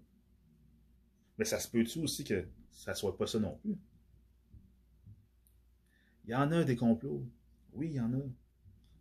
Mais 1.36 1.44
ça 1.44 1.60
se 1.60 1.68
peut-tu 1.68 1.98
aussi 1.98 2.24
que 2.24 2.46
ça 2.70 2.94
soit 2.94 3.16
pas 3.16 3.26
ça 3.26 3.38
non 3.38 3.58
plus? 3.58 3.76
Il 6.24 6.30
y 6.30 6.34
en 6.34 6.50
a 6.50 6.64
des 6.64 6.76
complots. 6.76 7.26
Oui, 7.74 7.88
il 7.88 7.96
y 7.96 8.00
en 8.00 8.14
a. 8.14 8.22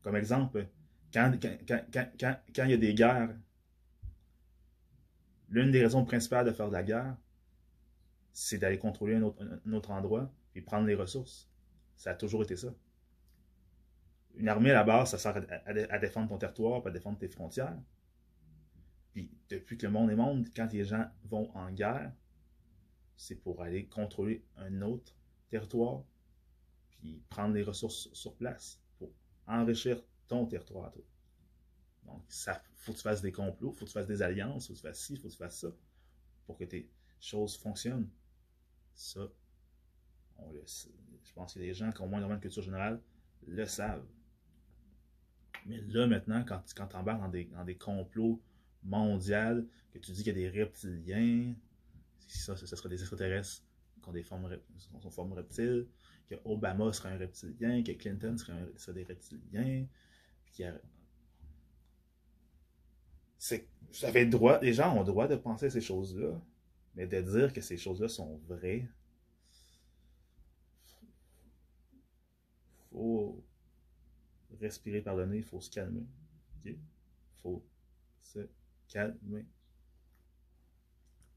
Comme 0.02 0.18
exemple, 0.18 0.68
quand, 1.14 1.32
quand, 1.42 1.86
quand, 1.94 2.38
quand 2.54 2.64
il 2.66 2.72
y 2.72 2.74
a 2.74 2.78
des 2.78 2.94
guerres, 2.94 3.34
l'une 5.48 5.72
des 5.72 5.82
raisons 5.82 6.04
principales 6.04 6.46
de 6.46 6.52
faire 6.52 6.68
de 6.68 6.74
la 6.74 6.84
guerre, 6.84 7.16
c'est 8.34 8.58
d'aller 8.58 8.78
contrôler 8.78 9.16
un 9.16 9.74
autre, 9.74 9.92
endroit 9.92 10.32
et 10.56 10.62
prendre 10.62 10.88
les 10.88 10.96
ressources. 10.96 11.50
Ça 11.96 12.12
a 12.12 12.16
toujours 12.16 12.44
été 12.44 12.56
ça. 12.56 12.74
Une 14.36 14.48
armée 14.48 14.72
à 14.72 14.76
la 14.76 14.84
base, 14.84 15.12
ça 15.12 15.18
sert 15.18 15.36
à, 15.66 16.00
défendre 16.00 16.30
ton 16.30 16.38
territoire, 16.38 16.86
à 16.86 16.92
défendre 16.92 17.18
tes 17.18 17.28
frontières. 17.28 17.78
Puis 19.14 19.30
depuis 19.50 19.78
que 19.78 19.86
le 19.86 19.92
monde 19.92 20.10
est 20.10 20.16
monde, 20.16 20.48
quand 20.56 20.72
les 20.72 20.86
gens 20.86 21.06
vont 21.26 21.52
en 21.56 21.72
guerre, 21.72 22.14
c'est 23.18 23.36
pour 23.36 23.62
aller 23.62 23.86
contrôler 23.88 24.44
un 24.58 24.82
autre 24.82 25.16
territoire, 25.50 26.04
puis 26.90 27.22
prendre 27.30 27.54
les 27.54 27.64
ressources 27.64 28.10
sur 28.14 28.36
place 28.36 28.82
pour 28.98 29.12
enrichir 29.48 30.02
ton 30.28 30.46
territoire 30.46 30.92
toi. 30.92 31.04
Donc, 32.06 32.24
ça 32.30 32.64
faut 32.82 32.94
que 32.94 32.98
tu 32.98 33.04
fasses 33.04 33.22
des 33.22 33.32
complots, 33.32 33.72
faut 33.74 33.86
que 33.86 33.90
tu 33.90 33.94
fasses 33.94 34.08
des 34.08 34.22
alliances, 34.22 34.68
faut 34.68 34.74
que 34.74 34.80
tu 34.80 34.84
fasses 34.84 35.00
ci, 35.00 35.18
faut 35.18 35.28
que 35.28 35.34
tu 35.34 35.38
fasses 35.38 35.60
ça, 35.60 35.72
pour 36.46 36.58
que 36.58 36.64
tes 36.64 36.90
choses 37.20 37.56
fonctionnent. 37.58 38.10
Ça, 38.94 39.28
on 40.38 40.52
le 40.52 40.66
sait. 40.66 40.92
Je 41.24 41.34
pense 41.34 41.54
que 41.54 41.60
les 41.60 41.74
gens 41.74 41.92
qui 41.92 42.02
ont 42.02 42.08
moins 42.08 42.22
de 42.22 42.42
culture 42.42 42.64
générale 42.64 43.00
le 43.48 43.66
savent. 43.66 44.06
Mais 45.66 45.82
là, 45.88 46.08
maintenant, 46.08 46.44
quand, 46.46 46.62
tu 46.66 46.96
embarques 46.96 47.22
dans 47.22 47.64
des, 47.66 47.76
complots 47.76 48.42
mondiaux, 48.84 49.68
que 49.94 50.00
tu 50.00 50.12
dis 50.12 50.24
qu'il 50.24 50.38
y 50.38 50.46
a 50.46 50.50
des 50.52 50.60
reptiliens, 50.60 51.54
ça, 52.28 52.56
ce 52.56 52.66
serait 52.66 52.90
des 52.90 53.00
extraterrestres 53.00 53.64
qui 54.02 54.10
ont 54.10 54.14
des 54.14 54.24
formes, 54.24 54.46
reptiles, 55.34 55.88
que 56.30 56.36
Obama 56.46 56.92
serait 56.94 57.10
un 57.10 57.18
reptilien, 57.18 57.84
que 57.84 57.92
Clinton 57.92 58.38
serait, 58.38 58.54
un, 58.54 58.94
des 58.94 59.04
reptiliens, 59.04 59.86
c'est 63.38 63.68
le 64.02 64.30
droit, 64.30 64.60
les 64.62 64.74
gens 64.74 64.96
ont 64.96 65.00
le 65.00 65.06
droit 65.06 65.28
de 65.28 65.36
penser 65.36 65.68
à 65.68 65.70
ces 65.70 65.82
choses-là, 65.82 66.40
mais 66.96 67.08
de 67.08 67.22
dire 67.22 67.54
que 67.54 67.62
ces 67.62 67.78
choses-là 67.78 68.08
sont 68.08 68.38
vraies, 68.48 68.88
faut 72.92 73.44
respirer 74.60 75.02
par 75.02 75.16
le 75.16 75.26
nez, 75.26 75.38
il 75.38 75.44
faut 75.44 75.62
se 75.62 75.70
calmer. 75.70 76.06
Il 76.66 76.78
faut 77.42 77.64
se 78.22 78.40
calmer. 78.88 79.46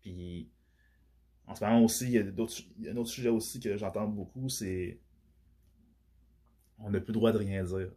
Puis, 0.03 0.49
en 1.47 1.55
ce 1.55 1.65
moment 1.65 1.85
aussi, 1.85 2.07
il 2.07 2.11
y 2.13 2.19
a, 2.19 2.23
il 2.23 2.85
y 2.85 2.89
a 2.89 2.93
un 2.93 2.97
autre 2.97 3.11
sujet 3.11 3.29
aussi 3.29 3.61
que 3.61 3.77
j'entends 3.77 4.09
beaucoup, 4.09 4.49
c'est 4.49 4.99
on 6.79 6.91
n'a 6.91 7.01
plus 7.01 7.13
le 7.13 7.19
droit 7.19 7.33
de 7.33 7.39
rien 7.39 7.65
dire. 7.65 7.91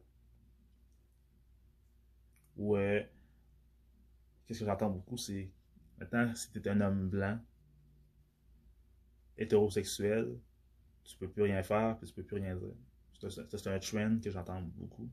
Ouais. 2.56 3.10
Qu'est-ce 4.46 4.60
que 4.60 4.66
j'entends 4.66 4.90
beaucoup, 4.90 5.18
c'est 5.18 5.50
maintenant, 5.98 6.34
si 6.36 6.52
tu 6.52 6.60
es 6.60 6.68
un 6.70 6.82
homme 6.82 7.10
blanc, 7.10 7.40
hétérosexuel, 9.38 10.38
tu 11.04 11.18
peux 11.18 11.30
plus 11.30 11.44
rien 11.44 11.64
faire, 11.64 11.98
puis 11.98 12.08
tu 12.08 12.14
peux 12.14 12.24
plus 12.24 12.38
rien 12.38 12.56
dire. 12.56 12.76
C'est 13.20 13.68
un 13.68 13.80
trend 13.80 14.20
que 14.20 14.30
j'entends 14.30 14.62
beaucoup. 14.62 15.10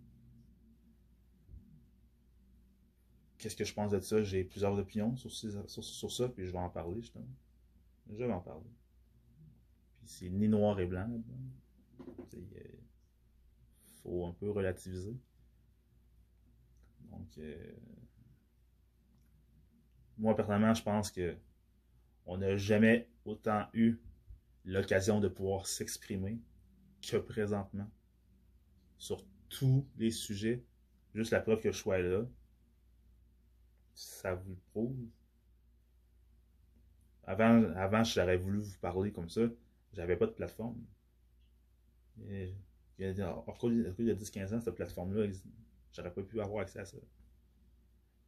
Qu'est-ce 3.39 3.57
que 3.57 3.65
je 3.65 3.75
pense 3.75 3.91
de 3.91 4.01
ça? 4.01 4.23
J'ai 4.23 4.45
plusieurs 4.45 4.79
opinions 4.79 5.17
sur, 5.17 5.31
ça, 6.13 6.29
puis 6.29 6.47
je 6.47 6.53
vais 6.53 6.59
en 6.59 6.71
parler, 6.71 7.01
justement. 7.01 7.29
Je 8.11 8.25
vais 8.25 8.33
en 8.33 8.41
parler. 8.41 8.71
Puis 9.99 10.09
c'est 10.09 10.31
ni 10.31 10.49
noir 10.49 10.79
et 10.81 10.87
blanc. 10.87 11.09
Il 12.33 12.43
faut 14.03 14.27
un 14.27 14.33
peu 14.33 14.51
relativiser. 14.51 15.17
Donc, 17.11 17.29
euh, 17.39 17.73
moi, 20.19 20.35
personnellement, 20.37 20.75
je 20.75 20.83
pense 20.83 21.11
que 21.11 21.37
on 22.27 22.39
n'a 22.39 22.57
jamais 22.57 23.09
autant 23.25 23.67
eu 23.75 23.99
l'occasion 24.65 25.21
de 25.21 25.29
pouvoir 25.29 25.67
s'exprimer 25.67 26.39
que 27.03 27.17
présentement 27.17 27.89
sur 28.97 29.25
tous 29.49 29.87
les 29.99 30.11
sujets. 30.11 30.65
Juste 31.15 31.33
la 31.33 31.41
preuve 31.41 31.61
que 31.61 31.71
je 31.71 31.77
sois 31.77 31.99
là, 31.99 32.25
ça 33.95 34.35
vous 34.35 34.51
le 34.51 34.61
prouve. 34.71 34.97
Avant, 37.25 37.73
avant 37.77 38.05
j'aurais 38.05 38.37
voulu 38.37 38.59
vous 38.61 38.79
parler 38.79 39.13
comme 39.13 39.29
ça, 39.29 39.43
j'avais 39.93 40.17
pas 40.17 40.27
de 40.27 40.33
plateforme. 40.33 40.83
il 42.19 42.55
y 42.99 43.05
a 43.05 43.13
10-15 43.13 44.55
ans, 44.55 44.61
cette 44.61 44.75
plateforme-là, 44.75 45.31
j'aurais 45.93 46.13
pas 46.13 46.23
pu 46.23 46.41
avoir 46.41 46.63
accès 46.63 46.81
à 46.81 46.85
ça. 46.85 46.99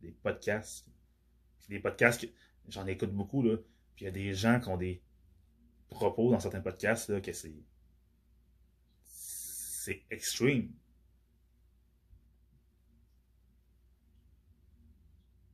Des 0.01 0.13
podcasts. 0.13 0.89
Des 1.69 1.81
podcasts, 1.81 2.27
j'en 2.69 2.87
écoute 2.87 3.13
beaucoup, 3.13 3.43
là. 3.43 3.57
Puis 3.95 4.05
il 4.05 4.07
y 4.07 4.09
a 4.09 4.13
des 4.13 4.35
gens 4.35 4.61
qui 4.61 4.69
ont 4.69 4.77
des 4.77 5.03
propos 5.89 6.31
dans 6.31 6.41
certains 6.41 6.61
podcasts 6.61 7.09
là, 7.09 7.21
que 7.21 7.33
c'est. 7.33 7.65
C'est 9.05 10.05
extreme. 10.11 10.73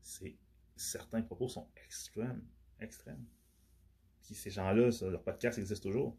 C'est. 0.03 0.37
Certains 0.77 1.23
propos 1.23 1.49
sont 1.49 1.69
extrêmes. 1.85 2.45
Extrêmes. 2.81 3.25
Puis 4.23 4.35
ces 4.35 4.51
gens-là, 4.51 4.91
leur 5.09 5.23
podcast 5.23 5.59
existe 5.59 5.83
toujours. 5.83 6.17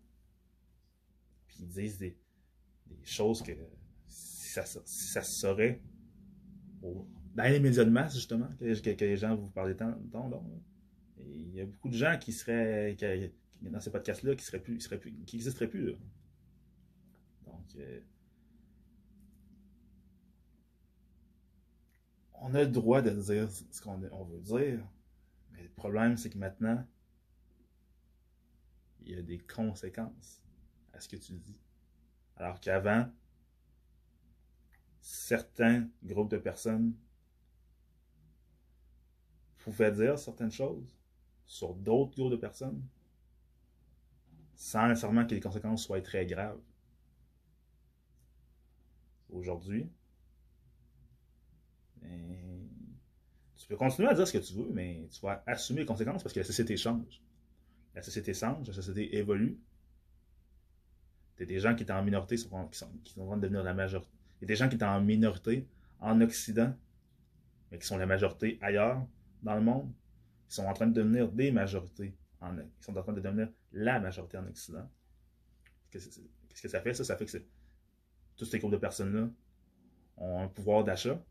Puis 1.48 1.58
ils 1.62 1.68
disent 1.68 1.98
des, 1.98 2.18
des 2.88 3.06
choses 3.06 3.42
que 3.42 3.52
si 4.08 4.50
ça, 4.50 4.66
ça 4.66 5.24
se 5.24 5.40
saurait 5.40 5.82
dans 7.34 7.44
les 7.44 7.60
médias 7.60 7.84
de 7.84 7.90
masse, 7.90 8.16
justement, 8.16 8.48
que, 8.60 9.04
les 9.06 9.18
gens 9.18 9.36
vous 9.36 9.50
parlent 9.50 9.76
tant, 9.76 9.94
tant 10.12 10.30
il 11.26 11.56
y 11.56 11.62
a 11.62 11.66
beaucoup 11.66 11.90
de 11.90 11.96
gens 11.96 12.18
qui 12.20 12.32
seraient 12.32 12.96
dans 13.62 13.80
ces 13.80 13.92
podcasts-là 13.92 14.36
qui 14.36 14.44
seraient 14.44 14.62
plus, 14.62 14.78
qui, 14.78 14.98
plus, 14.98 15.14
qui 15.26 15.36
existeraient 15.38 15.70
plus. 15.70 15.96
Donc, 17.46 17.76
euh, 17.78 18.02
on 22.34 22.54
a 22.54 22.64
le 22.64 22.68
droit 22.68 23.02
de 23.02 23.10
dire 23.10 23.50
ce 23.50 23.82
qu'on 23.82 24.02
on 24.12 24.26
veut 24.26 24.42
dire, 24.42 24.86
mais 25.52 25.64
le 25.64 25.70
problème, 25.70 26.18
c'est 26.18 26.30
que 26.30 26.38
maintenant, 26.38 26.86
il 29.06 29.16
y 29.16 29.16
a 29.18 29.22
des 29.22 29.40
conséquences 29.40 30.42
à 30.94 31.00
ce 31.00 31.08
que 31.08 31.16
tu 31.16 31.34
dis. 31.34 31.58
Alors 32.36 32.60
qu'avant, 32.60 33.10
certains 35.02 35.88
groupes 36.04 36.32
de 36.32 36.38
personnes 36.38 36.94
pouvaient 39.64 39.92
dire 39.92 40.18
certaines 40.20 40.52
choses 40.52 40.96
sur 41.46 41.74
d'autres 41.74 42.16
groupes 42.16 42.32
de 42.32 42.38
personnes 42.38 42.82
sans 44.56 44.88
nécessairement 44.88 45.26
que 45.26 45.34
les 45.34 45.42
conséquences 45.42 45.84
soient 45.84 46.02
très 46.02 46.26
graves. 46.26 46.60
Aujourd'hui, 49.30 49.90
ben, 52.02 52.70
tu 53.58 53.68
peux 53.68 53.76
continuer 53.76 54.10
à 54.10 54.14
dire 54.14 54.28
ce 54.28 54.34
que 54.34 54.44
tu 54.44 54.54
veux, 54.54 54.70
mais 54.72 55.08
tu 55.12 55.22
vas 55.22 55.44
assumer 55.48 55.82
les 55.82 55.86
conséquences 55.86 56.22
parce 56.22 56.34
que 56.34 56.40
la 56.40 56.46
société 56.46 56.78
change. 56.78 57.22
La 57.96 58.02
société 58.02 58.34
change, 58.34 58.68
la 58.68 58.74
société 58.74 59.18
évolue. 59.18 59.58
Il 61.40 61.48
des 61.48 61.60
gens 61.60 61.76
qui 61.76 61.84
étaient 61.84 61.92
en 61.92 62.04
minorité 62.04 62.38
qui 62.38 62.44
sont, 62.44 62.68
qui 62.68 62.80
sont 63.14 63.22
en 63.22 63.28
train 63.28 63.38
de 63.38 63.42
devenir 63.42 63.64
la 63.64 63.74
majorité. 63.74 64.10
Il 64.40 64.44
y 64.44 64.46
a 64.46 64.48
des 64.48 64.56
gens 64.56 64.70
qui 64.70 64.76
étaient 64.76 64.86
en 64.86 65.02
minorité 65.02 65.68
en 66.00 66.22
Occident, 66.22 66.74
mais 67.72 67.80
qui 67.80 67.86
sont 67.86 67.98
la 67.98 68.06
majorité 68.06 68.60
ailleurs 68.62 69.06
dans 69.44 69.56
le 69.56 69.62
monde 69.62 69.92
sont 70.48 70.66
en 70.66 70.74
train 70.74 70.88
de 70.88 70.94
devenir 70.94 71.32
des 71.32 71.52
majorités, 71.52 72.16
en, 72.42 72.58
ils 72.58 72.66
sont 72.80 72.96
en 72.98 73.04
train 73.04 73.14
de 73.14 73.22
devenir 73.22 73.50
la 73.72 74.00
majorité 74.00 74.38
en 74.38 74.48
Occident. 74.48 74.90
Qu'est-ce 75.90 76.62
que 76.62 76.68
ça 76.68 76.82
fait? 76.82 76.94
Ça, 76.94 77.04
ça 77.04 77.16
fait 77.16 77.26
que 77.26 77.38
tous 78.36 78.46
ces 78.46 78.60
groupes 78.60 78.72
de 78.72 78.78
personnes-là 78.78 79.30
ont 80.18 80.42
un 80.42 80.48
pouvoir 80.48 80.84
d'achat, 80.84 81.24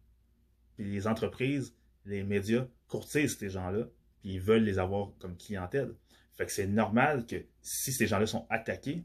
puis 0.77 0.91
les 0.91 1.07
entreprises, 1.07 1.75
les 2.05 2.23
médias 2.23 2.67
courtisent 2.89 3.39
ces 3.39 3.51
gens-là, 3.51 3.87
puis 4.21 4.35
ils 4.35 4.41
veulent 4.41 4.65
les 4.65 4.79
avoir 4.79 5.13
comme 5.19 5.37
clientèle. 5.37 5.95
Fait 6.33 6.47
que 6.47 6.53
c'est 6.53 6.67
normal 6.67 7.27
que 7.27 7.45
si 7.61 7.93
ces 7.93 8.07
gens-là 8.07 8.27
sont 8.27 8.47
attaqués, 8.49 9.05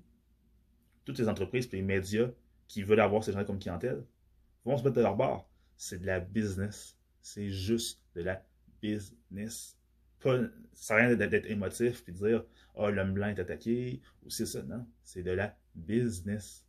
toutes 1.06 1.20
les 1.20 1.30
entreprises 1.30 1.68
et 1.72 1.78
les 1.78 1.82
médias 1.82 2.30
qui 2.68 2.84
veulent 2.84 3.00
avoir 3.00 3.24
ces 3.24 3.32
gens-là 3.32 3.46
comme 3.46 3.60
clientèle 3.60 4.04
vont 4.66 4.78
se 4.78 4.84
mettre 4.84 4.96
de 4.96 5.02
leur 5.02 5.16
bord. 5.16 5.50
C'est 5.78 6.00
de 6.00 6.06
la 6.06 6.20
business. 6.20 6.98
C'est 7.22 7.50
juste 7.50 8.02
de 8.16 8.22
la 8.22 8.44
business 8.92 9.78
pas, 10.20 10.40
ça 10.74 10.96
rien 10.96 11.16
d'être 11.16 11.46
émotif 11.46 12.04
puis 12.04 12.14
de 12.14 12.18
dire 12.18 12.46
Ah, 12.76 12.84
oh, 12.84 12.90
l'homme 12.90 13.14
blanc 13.14 13.28
est 13.28 13.40
attaqué 13.40 14.02
ou 14.24 14.30
c'est 14.30 14.46
ça. 14.46 14.64
Non, 14.64 14.88
c'est 15.04 15.24
de 15.24 15.32
la 15.32 15.58
business. 15.76 16.66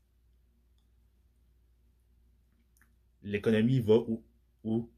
L'économie 3.22 3.80
va 3.80 3.96
où, 3.96 4.24
où 4.64 4.90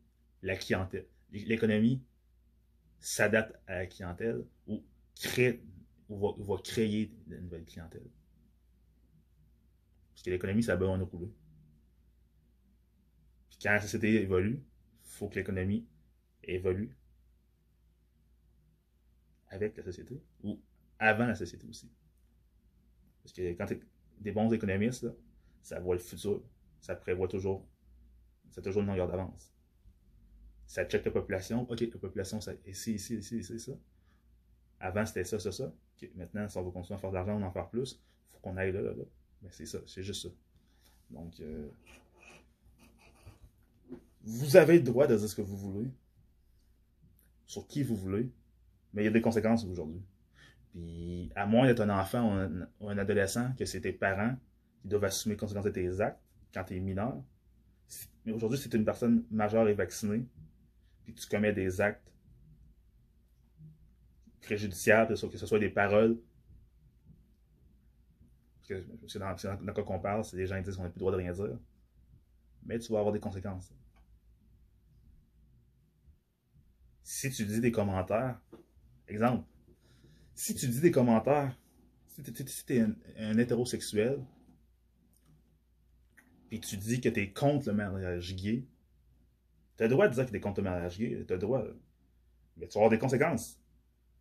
la 0.43 0.57
clientèle. 0.57 1.07
L'économie 1.31 2.03
s'adapte 2.99 3.57
à 3.67 3.77
la 3.77 3.87
clientèle 3.87 4.45
ou, 4.67 4.85
crée, 5.15 5.63
ou 6.09 6.19
va, 6.19 6.35
va, 6.39 6.61
créer 6.63 7.13
de 7.27 7.37
nouvelles 7.39 7.65
clientèles. 7.65 8.11
Parce 10.11 10.23
que 10.23 10.31
l'économie, 10.31 10.63
ça 10.63 10.73
a 10.73 10.77
besoin 10.77 10.99
de 10.99 11.05
rouler. 11.05 11.33
Puis 13.49 13.59
quand 13.63 13.73
la 13.73 13.81
société 13.81 14.21
évolue, 14.23 14.63
il 15.05 15.11
faut 15.11 15.29
que 15.29 15.37
l'économie 15.37 15.87
évolue 16.43 16.95
avec 19.51 19.77
la 19.77 19.83
société 19.83 20.23
ou 20.43 20.59
avant 20.99 21.27
la 21.27 21.35
société 21.35 21.67
aussi. 21.69 21.91
Parce 23.23 23.33
que 23.33 23.53
quand 23.53 23.67
tu 23.67 23.75
es 23.75 23.81
des 24.21 24.33
bons 24.33 24.53
économistes, 24.53 25.07
ça 25.63 25.81
voit 25.81 25.95
le 25.95 26.01
futur. 26.01 26.43
Ça 26.81 26.95
prévoit 26.95 27.29
toujours. 27.29 27.67
C'est 28.51 28.63
toujours 28.63 28.83
une 28.83 28.89
longueur 28.89 29.09
d'avance. 29.09 29.53
Ça 30.67 30.85
check 30.85 31.05
la 31.05 31.11
population. 31.11 31.67
OK, 31.69 31.81
la 31.81 31.99
population, 31.99 32.41
c'est 32.41 32.59
ici, 32.67 32.95
ici, 32.95 33.17
ici, 33.17 33.39
ici, 33.39 33.61
ça. 33.61 33.73
Avant, 34.79 35.05
c'était 35.05 35.25
ça, 35.25 35.39
ça, 35.39 35.53
ça. 35.53 35.73
maintenant, 36.15 36.49
si 36.49 36.57
on 36.57 36.63
veut 36.63 36.71
continuer 36.71 36.97
à 36.97 37.01
faire 37.01 37.11
de 37.11 37.15
l'argent, 37.15 37.39
on 37.39 37.43
en 37.43 37.51
faire 37.51 37.69
plus. 37.69 38.01
Il 38.29 38.33
faut 38.33 38.39
qu'on 38.39 38.57
aille 38.57 38.73
là, 38.73 38.81
là, 38.81 38.95
là. 38.95 39.05
Mais 39.43 39.49
c'est 39.51 39.67
ça, 39.67 39.79
c'est 39.87 40.03
juste 40.03 40.23
ça. 40.23 40.29
Donc, 41.11 41.39
euh, 41.41 41.69
vous 44.23 44.57
avez 44.57 44.75
le 44.79 44.83
droit 44.83 45.07
de 45.07 45.17
dire 45.17 45.29
ce 45.29 45.35
que 45.35 45.43
vous 45.43 45.57
voulez, 45.57 45.91
sur 47.47 47.67
qui 47.67 47.83
vous 47.83 47.97
voulez, 47.97 48.31
mais 48.93 49.03
il 49.03 49.05
y 49.07 49.09
a 49.09 49.13
des 49.13 49.21
conséquences 49.21 49.65
aujourd'hui. 49.65 50.03
Puis, 50.73 51.31
à 51.35 51.47
moins 51.47 51.67
d'être 51.67 51.81
un 51.81 51.91
enfant 51.91 52.49
ou 52.81 52.89
un, 52.89 52.99
adolescent, 52.99 53.53
que 53.57 53.65
c'est 53.65 53.81
tes 53.81 53.93
parents 53.93 54.37
qui 54.83 54.89
doivent 54.89 55.05
assumer 55.05 55.35
les 55.35 55.39
conséquences 55.39 55.65
de 55.65 55.71
tes 55.71 56.01
actes 56.01 56.21
quand 56.55 56.65
tu 56.65 56.77
es 56.77 56.81
mineur. 56.81 57.21
Mais 58.25 58.33
aujourd'hui, 58.33 58.59
si 58.59 58.69
tu 58.69 58.77
une 58.77 58.85
personne 58.85 59.25
majeure 59.31 59.69
et 59.69 59.75
vaccinée, 59.75 60.27
puis 61.05 61.15
tu 61.15 61.27
commets 61.27 61.53
des 61.53 61.81
actes 61.81 62.13
préjudiciables, 64.43 65.15
que 65.15 65.37
ce 65.37 65.47
soit 65.47 65.59
des 65.59 65.71
paroles, 65.71 66.19
parce 68.57 68.69
que 68.69 68.87
c'est 69.09 69.19
dans, 69.19 69.35
dans, 69.35 69.67
le 69.67 69.73
cas 69.73 69.83
qu'on 69.83 69.99
parle, 69.99 70.25
c'est 70.25 70.37
des 70.37 70.47
gens 70.47 70.57
qui 70.57 70.63
disent 70.63 70.77
qu'on 70.77 70.85
n'a 70.85 70.91
plus 70.91 70.99
le 70.99 71.01
droit 71.01 71.13
de 71.13 71.17
rien 71.17 71.33
dire, 71.33 71.59
mais 72.65 72.79
tu 72.79 72.93
vas 72.93 72.99
avoir 72.99 73.13
des 73.13 73.21
conséquences. 73.21 73.73
Si 77.03 77.31
tu 77.31 77.45
dis 77.45 77.61
des 77.61 77.73
commentaires 77.73 78.41
Exemple, 79.11 79.45
si 80.37 80.55
tu 80.55 80.69
dis 80.69 80.81
des 80.81 80.93
commentaires, 80.93 81.59
si 82.07 82.23
tu 82.23 82.77
es, 82.77 82.87
un, 83.19 83.39
hétérosexuel, 83.39 84.25
puis 86.49 86.61
tu 86.61 86.77
dis 86.77 87.01
que 87.01 87.09
tu 87.09 87.21
es 87.21 87.33
contre 87.33 87.69
le 87.71 87.75
mariage 87.75 88.37
gay, 88.37 88.65
tu 89.77 89.83
as 89.83 89.87
le 89.87 89.93
droit 89.93 90.07
de 90.07 90.15
dire 90.15 90.27
que 90.27 90.31
tu 90.31 90.37
es 90.37 90.41
contre 90.41 90.61
le 90.61 90.71
mariage 90.71 90.97
gay, 90.97 91.25
tu 91.27 91.33
as 91.33 91.37
le 91.37 91.41
droit. 91.41 91.65
Mais 92.57 92.69
tu 92.69 92.75
vas 92.75 92.83
avoir 92.83 92.91
des 92.91 92.99
conséquences 92.99 93.59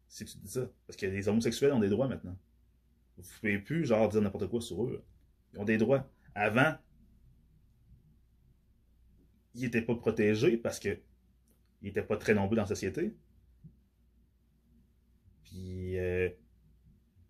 si 0.07 0.25
tu 0.25 0.37
dis 0.39 0.49
ça. 0.49 0.67
Parce 0.87 0.97
que 0.97 1.05
les 1.05 1.27
homosexuels 1.27 1.71
ont 1.71 1.79
des 1.79 1.89
droits 1.89 2.07
maintenant. 2.07 2.35
Vous 3.17 3.29
pouvez 3.39 3.59
plus 3.59 3.85
genre 3.85 4.09
dire 4.09 4.21
n'importe 4.21 4.47
quoi 4.47 4.59
sur 4.59 4.85
eux. 4.85 5.03
Ils 5.53 5.59
ont 5.59 5.65
des 5.65 5.77
droits. 5.77 6.09
Avant, 6.33 6.75
ils 9.53 9.61
n'étaient 9.61 9.83
pas 9.83 9.95
protégés 9.95 10.57
parce 10.57 10.79
qu'ils 10.79 10.99
n'étaient 11.83 12.01
pas 12.01 12.17
très 12.17 12.33
nombreux 12.33 12.55
dans 12.55 12.63
la 12.63 12.67
société. 12.67 13.13
Puis, 15.49 15.97
euh, 15.97 16.29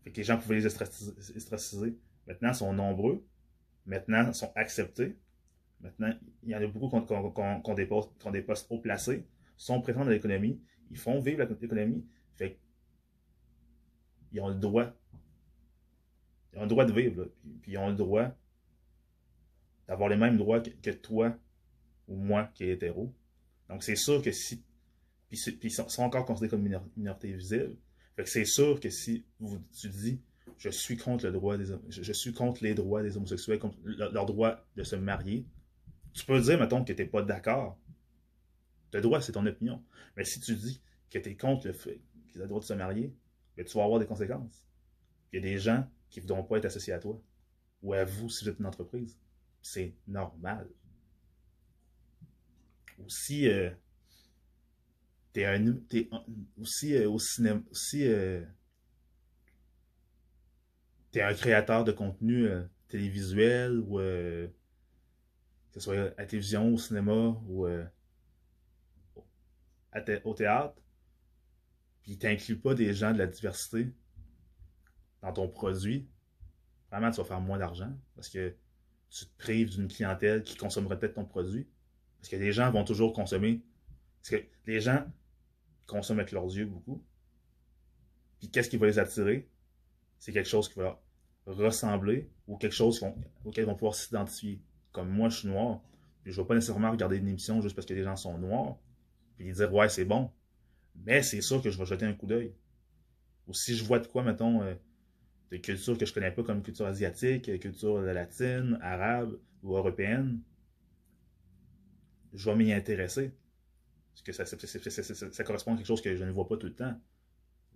que 0.05 0.11
les 0.11 0.23
gens 0.23 0.37
pouvaient 0.37 0.55
les 0.55 0.65
ostraciser. 0.65 1.97
Maintenant, 2.27 2.49
ils 2.49 2.55
sont 2.55 2.73
nombreux. 2.73 3.25
Maintenant, 3.85 4.27
ils 4.27 4.33
sont 4.33 4.51
acceptés. 4.55 5.17
Maintenant, 5.81 6.13
il 6.43 6.49
y 6.49 6.55
en 6.55 6.61
a 6.61 6.67
beaucoup 6.67 6.89
qui 6.89 7.13
ont, 7.13 7.73
des, 7.73 7.85
postes, 7.85 8.67
haut 8.69 8.79
placés, 8.79 9.25
sont 9.55 9.81
présents 9.81 10.03
dans 10.03 10.11
l'économie, 10.11 10.61
ils 10.91 10.97
font 10.97 11.19
vivre 11.19 11.43
l'économie. 11.43 12.05
Fait 12.35 12.59
ils 14.31 14.41
ont 14.41 14.49
le 14.49 14.55
droit. 14.55 14.93
Ils 16.53 16.59
ont 16.59 16.63
le 16.63 16.67
droit 16.67 16.85
de 16.85 16.91
vivre, 16.91 17.31
puis, 17.61 17.73
ils 17.73 17.77
ont 17.77 17.89
le 17.89 17.95
droit 17.95 18.35
d'avoir 19.87 20.09
les 20.09 20.17
mêmes 20.17 20.37
droits 20.37 20.59
que, 20.59 20.89
toi 20.91 21.37
ou 22.07 22.15
moi 22.15 22.49
qui 22.53 22.65
est 22.65 22.71
hétéro. 22.71 23.15
Donc, 23.69 23.83
c'est 23.83 23.95
sûr 23.95 24.21
que 24.21 24.31
si. 24.31 24.63
Puis, 25.29 25.39
ils 25.63 25.71
sont, 25.71 26.01
encore 26.01 26.25
considérés 26.25 26.49
comme 26.49 26.67
minorité 26.97 27.31
visible 27.33 27.77
c'est 28.25 28.45
sûr 28.45 28.79
que 28.79 28.89
si 28.89 29.23
tu 29.71 29.89
dis 29.89 30.19
je 30.57 30.69
suis 30.69 30.97
contre 30.97 31.25
le 31.25 31.31
droit 31.31 31.57
des 31.57 31.73
je, 31.87 32.13
suis 32.13 32.33
contre 32.33 32.63
les 32.63 32.73
droits 32.73 33.01
des 33.01 33.15
homosexuels, 33.15 33.59
contre 33.59 33.77
leur, 33.85 34.25
droit 34.25 34.65
de 34.75 34.83
se 34.83 34.97
marier, 34.97 35.45
tu 36.13 36.25
peux 36.25 36.39
dire, 36.41 36.59
mettons, 36.59 36.83
que 36.83 36.91
tu 36.91 37.01
n'es 37.01 37.07
pas 37.07 37.21
d'accord. 37.21 37.79
Le 38.91 38.99
droit, 38.99 39.21
c'est 39.21 39.31
ton 39.31 39.45
opinion. 39.45 39.81
Mais 40.17 40.25
si 40.25 40.41
tu 40.41 40.55
dis 40.55 40.81
que 41.09 41.17
tu 41.17 41.29
es 41.29 41.35
contre 41.37 41.67
le 41.67 41.73
fait 41.73 42.01
qu'ils 42.27 42.41
ont 42.41 42.43
le 42.43 42.49
droit 42.49 42.59
de 42.59 42.65
se 42.65 42.73
marier, 42.73 43.13
ben, 43.55 43.65
tu 43.65 43.77
vas 43.77 43.85
avoir 43.85 43.99
des 43.99 44.05
conséquences. 44.05 44.67
Il 45.31 45.37
y 45.37 45.39
a 45.39 45.41
des 45.41 45.57
gens 45.57 45.87
qui 46.09 46.19
ne 46.19 46.23
voudront 46.23 46.43
pas 46.43 46.57
être 46.57 46.65
associés 46.65 46.93
à 46.93 46.99
toi 46.99 47.21
ou 47.81 47.93
à 47.93 48.03
vous 48.03 48.29
si 48.29 48.43
vous 48.43 48.49
êtes 48.49 48.59
une 48.59 48.65
entreprise. 48.65 49.17
C'est 49.61 49.93
normal. 50.07 50.67
Ou 52.97 53.07
si 53.07 53.47
euh, 53.47 53.69
t'es 55.33 55.45
un, 55.45 55.65
es 55.91 56.09
aussi 56.59 56.95
euh, 56.95 57.09
au 57.09 57.19
cinéma, 57.19 57.61
aussi, 57.71 58.07
euh, 58.07 58.43
tu 61.11 61.19
es 61.19 61.21
un 61.21 61.33
créateur 61.33 61.83
de 61.83 61.91
contenu 61.91 62.47
euh, 62.47 62.63
télévisuel 62.87 63.79
ou 63.79 63.97
que 63.97 64.49
ce 65.73 65.79
soit 65.79 65.95
à 65.95 66.21
la 66.21 66.25
télévision, 66.25 66.73
au 66.73 66.77
cinéma 66.77 67.39
ou 67.47 67.67
au 70.23 70.33
théâtre, 70.33 70.75
puis 72.01 72.17
tu 72.17 72.25
n'inclus 72.25 72.57
pas 72.57 72.73
des 72.73 72.93
gens 72.93 73.13
de 73.13 73.19
la 73.19 73.27
diversité 73.27 73.93
dans 75.21 75.33
ton 75.33 75.47
produit, 75.47 76.09
vraiment, 76.89 77.11
tu 77.11 77.17
vas 77.17 77.25
faire 77.25 77.41
moins 77.41 77.59
d'argent 77.59 77.93
parce 78.15 78.29
que 78.29 78.55
tu 79.09 79.25
te 79.25 79.37
prives 79.37 79.69
d'une 79.69 79.87
clientèle 79.87 80.43
qui 80.43 80.55
consommerait 80.55 80.97
peut-être 80.97 81.15
ton 81.15 81.25
produit. 81.25 81.67
Parce 82.17 82.29
que 82.29 82.35
les 82.35 82.51
gens 82.51 82.69
vont 82.71 82.83
toujours 82.83 83.13
consommer. 83.13 83.63
Parce 84.21 84.41
que 84.41 84.47
les 84.65 84.81
gens 84.81 85.05
consomment 85.89 86.19
avec 86.19 86.31
leurs 86.31 86.45
yeux 86.45 86.65
beaucoup. 86.65 87.03
Puis 88.39 88.49
qu'est-ce 88.49 88.69
qui 88.69 88.77
va 88.77 88.87
les 88.87 88.99
attirer? 88.99 89.49
C'est 90.17 90.31
quelque 90.31 90.49
chose 90.49 90.69
qui 90.69 90.79
va 90.79 91.01
ressembler 91.45 92.29
ou 92.47 92.57
quelque 92.57 92.75
chose 92.75 93.03
auquel 93.43 93.63
ils 93.63 93.67
vont 93.67 93.75
pouvoir 93.75 93.95
s'identifier. 93.95 94.61
Comme 94.91 95.09
moi, 95.09 95.29
je 95.29 95.39
suis 95.39 95.47
noir, 95.47 95.81
je 96.25 96.31
ne 96.31 96.35
vais 96.35 96.47
pas 96.47 96.55
nécessairement 96.55 96.91
regarder 96.91 97.17
une 97.17 97.27
émission 97.27 97.61
juste 97.61 97.75
parce 97.75 97.85
que 97.85 97.93
les 97.93 98.03
gens 98.03 98.15
sont 98.15 98.37
noirs, 98.37 98.77
puis 99.35 99.51
dire 99.51 99.73
ouais, 99.73 99.89
c'est 99.89 100.05
bon. 100.05 100.31
Mais 101.05 101.21
c'est 101.21 101.41
sûr 101.41 101.61
que 101.61 101.69
je 101.69 101.77
vais 101.77 101.85
jeter 101.85 102.05
un 102.05 102.13
coup 102.13 102.27
d'œil. 102.27 102.53
Ou 103.47 103.53
si 103.53 103.75
je 103.75 103.83
vois 103.83 103.99
de 103.99 104.07
quoi, 104.07 104.23
mettons, 104.23 104.61
euh, 104.61 104.75
de 105.51 105.57
culture 105.57 105.97
que 105.97 106.05
je 106.05 106.13
connais 106.13 106.31
pas 106.31 106.43
comme 106.43 106.61
culture 106.61 106.85
asiatique, 106.85 107.59
culture 107.59 107.99
latine, 108.01 108.77
arabe 108.81 109.39
ou 109.63 109.75
européenne, 109.75 110.41
je 112.33 112.49
vais 112.49 112.55
m'y 112.55 112.73
intéresser. 112.73 113.31
Que 114.23 114.31
ça, 114.31 115.43
correspond 115.43 115.73
à 115.73 115.77
quelque 115.77 115.87
chose 115.87 116.01
que 116.01 116.15
je 116.15 116.23
ne 116.23 116.31
vois 116.31 116.47
pas 116.47 116.57
tout 116.57 116.67
le 116.67 116.75
temps. 116.75 116.99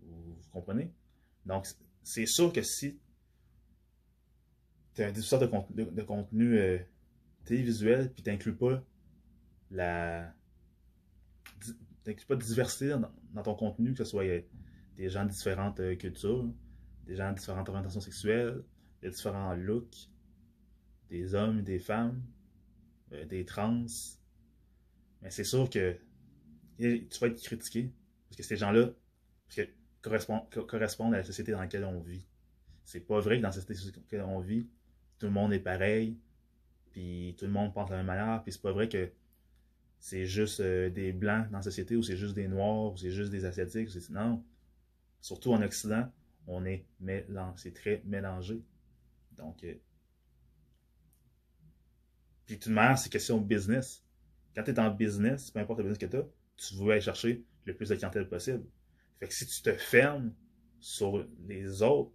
Vous, 0.02 0.36
comprenez? 0.52 0.92
Donc, 1.46 1.68
c'est 2.04 2.26
sûr 2.26 2.52
que 2.52 2.62
si 2.62 3.00
tu 4.94 5.02
es 5.02 5.06
un 5.06 5.12
de 5.12 6.04
contenu, 6.04 6.58
euh, 6.58 6.80
télévisuel, 7.46 8.12
puis 8.14 8.24
tu 8.24 8.30
n'inclus 8.30 8.56
pas 8.56 8.84
la. 9.72 10.34
pas 12.28 12.36
de 12.36 12.44
diversité 12.44 12.96
dans, 13.34 13.44
ton 13.44 13.56
contenu, 13.56 13.94
que 13.94 14.04
ce 14.04 14.10
soit 14.10 14.26
euh, 14.26 14.42
des 14.98 15.10
gens 15.10 15.26
de 15.26 15.32
différentes 15.32 15.80
euh, 15.80 15.96
cultures, 15.96 16.54
des 17.06 17.16
gens 17.16 17.32
de 17.32 17.38
différentes 17.38 17.70
orientations 17.70 18.02
sexuelles, 18.02 18.64
de 19.02 19.10
différents 19.10 19.54
looks, 19.56 20.10
des 21.10 21.36
hommes, 21.36 21.64
des 21.64 21.80
femmes, 21.80 22.22
des 23.30 23.46
trans. 23.46 23.86
Mais 25.22 25.30
c'est 25.30 25.44
sûr 25.44 25.70
que 25.70 25.98
tu 26.78 27.20
vas 27.20 27.28
être 27.28 27.42
critiqué 27.42 27.92
parce 28.30 28.38
que 28.38 28.44
ces 28.44 28.58
gens-là 28.58 28.90
correspondent, 30.02 30.50
correspondent 30.68 31.14
à 31.14 31.18
la 31.18 31.24
société 31.24 31.52
dans 31.52 31.60
laquelle 31.60 31.86
on 31.86 32.00
vit. 32.00 32.26
C'est 32.84 33.00
pas 33.00 33.20
vrai 33.20 33.38
que 33.38 33.44
dans 33.44 33.52
cette 33.52 33.68
société 33.68 34.00
dans 34.00 34.04
laquelle 34.04 34.22
on 34.22 34.40
vit, 34.40 34.68
tout 35.20 35.28
le 35.28 35.32
monde 35.32 35.54
est 35.54 35.60
pareil, 35.60 36.18
puis 36.92 37.36
tout 37.38 37.46
le 37.46 37.52
monde 37.52 37.74
pense 37.74 37.90
la 37.90 37.98
même 37.98 38.08
manière, 38.08 38.44
puis 38.44 38.52
c'est 38.52 38.62
pas 38.62 38.72
vrai 38.72 38.90
que 38.90 39.12
c'est 40.00 40.26
juste 40.26 40.60
euh, 40.60 40.90
des 40.90 41.14
blancs 41.14 41.50
dans 41.50 41.60
la 41.60 41.64
société, 41.64 41.96
ou 41.96 42.04
c'est 42.04 42.18
juste 42.18 42.36
des 42.36 42.48
noirs, 42.48 42.92
ou 42.92 42.98
c'est 42.98 43.12
juste 43.12 43.32
des 43.32 43.46
asiatiques. 43.46 43.90
Non. 44.10 44.44
Surtout 45.22 45.54
en 45.54 45.62
Occident, 45.62 46.12
on 46.48 46.66
est 46.66 46.86
c'est 47.56 47.74
très 47.74 48.02
mélangé. 48.06 48.62
Donc, 49.38 49.64
euh, 49.64 49.76
puis 52.46 52.60
tout 52.60 52.70
de 52.70 52.76
même, 52.76 52.98
c'est 52.98 53.10
question 53.10 53.40
business. 53.40 54.04
Quand 54.56 54.64
tu 54.64 54.72
es 54.72 54.80
en 54.80 54.92
business, 54.92 55.52
peu 55.52 55.60
importe 55.60 55.80
le 55.80 55.86
business 55.86 55.98
que 55.98 56.06
tu 56.06 56.18
as, 56.18 56.28
tu 56.58 56.76
veux 56.76 56.92
aller 56.92 57.02
chercher 57.02 57.44
le 57.66 57.76
plus 57.76 57.90
de 57.90 57.96
clientèle 57.96 58.28
possible. 58.28 58.66
Fait 59.20 59.28
que 59.28 59.34
si 59.34 59.46
tu 59.46 59.62
te 59.62 59.74
fermes 59.74 60.34
sur 60.80 61.26
les 61.48 61.82
autres, 61.82 62.12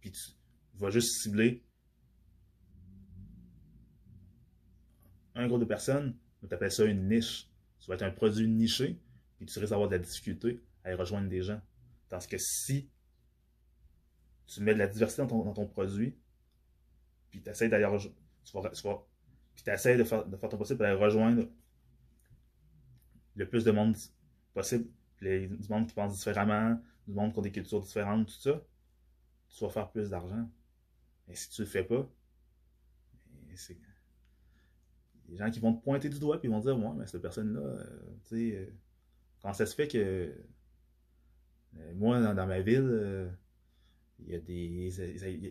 puis 0.00 0.12
tu 0.12 0.20
vas 0.74 0.90
juste 0.90 1.22
cibler 1.22 1.62
un 5.34 5.46
groupe 5.46 5.60
de 5.60 5.66
personnes, 5.66 6.16
on 6.42 6.46
t'appelle 6.46 6.72
ça 6.72 6.84
une 6.84 7.08
niche. 7.08 7.50
Ça 7.78 7.86
va 7.88 7.94
être 7.94 8.02
un 8.02 8.10
produit 8.10 8.48
niché, 8.48 8.98
puis 9.36 9.46
tu 9.46 9.58
risques 9.58 9.70
d'avoir 9.70 9.88
de 9.88 9.96
la 9.96 10.02
difficulté 10.02 10.62
à 10.84 10.92
y 10.92 10.94
rejoindre 10.94 11.28
des 11.28 11.42
gens. 11.42 11.60
Parce 12.08 12.26
que 12.26 12.38
si 12.38 12.90
tu 14.46 14.62
mets 14.62 14.74
de 14.74 14.78
la 14.78 14.86
diversité 14.86 15.22
dans 15.26 15.52
ton, 15.52 15.66
produit, 15.66 16.16
tu 17.30 17.42
tu 17.42 17.50
vas, 17.50 18.70
tu 18.70 18.82
vas, 18.82 19.06
puis 19.54 19.64
tu 19.64 19.70
essaies 19.70 19.96
de 19.96 20.04
faire, 20.04 20.24
de 20.24 20.36
faire 20.36 20.48
ton 20.48 20.56
possible 20.56 20.78
pour 20.78 20.86
aller 20.86 20.96
rejoindre 20.96 21.48
le 23.36 23.48
plus 23.48 23.64
de 23.64 23.70
monde 23.70 23.96
possible, 24.54 24.88
les, 25.20 25.46
du 25.46 25.68
monde 25.68 25.86
qui 25.86 25.94
pense 25.94 26.16
différemment, 26.16 26.80
du 27.06 27.14
monde 27.14 27.32
qui 27.32 27.38
a 27.38 27.42
des 27.42 27.52
cultures 27.52 27.80
différentes, 27.80 28.26
tout 28.26 28.40
ça, 28.40 28.62
tu 29.48 29.64
vas 29.64 29.70
faire 29.70 29.90
plus 29.90 30.10
d'argent. 30.10 30.50
Et 31.28 31.34
si 31.34 31.48
tu 31.50 31.62
le 31.62 31.66
fais 31.66 31.84
pas, 31.84 32.08
c'est 33.54 33.78
les 35.28 35.36
gens 35.36 35.50
qui 35.50 35.60
vont 35.60 35.74
te 35.74 35.82
pointer 35.82 36.08
du 36.08 36.18
doigt 36.18 36.38
et 36.42 36.48
vont 36.48 36.60
dire, 36.60 36.76
moi, 36.78 36.94
mais 36.96 37.06
cette 37.06 37.22
personne-là, 37.22 37.60
euh, 37.60 38.00
tu 38.26 38.36
sais, 38.36 38.56
euh, 38.56 38.66
quand 39.42 39.52
ça 39.52 39.66
se 39.66 39.74
fait 39.74 39.88
que 39.88 39.98
euh, 41.76 41.94
moi, 41.94 42.20
dans, 42.20 42.46
ma 42.46 42.60
ville, 42.60 43.30
il 44.20 44.28
y, 44.28 44.34
a 44.34 44.38
des, 44.38 44.64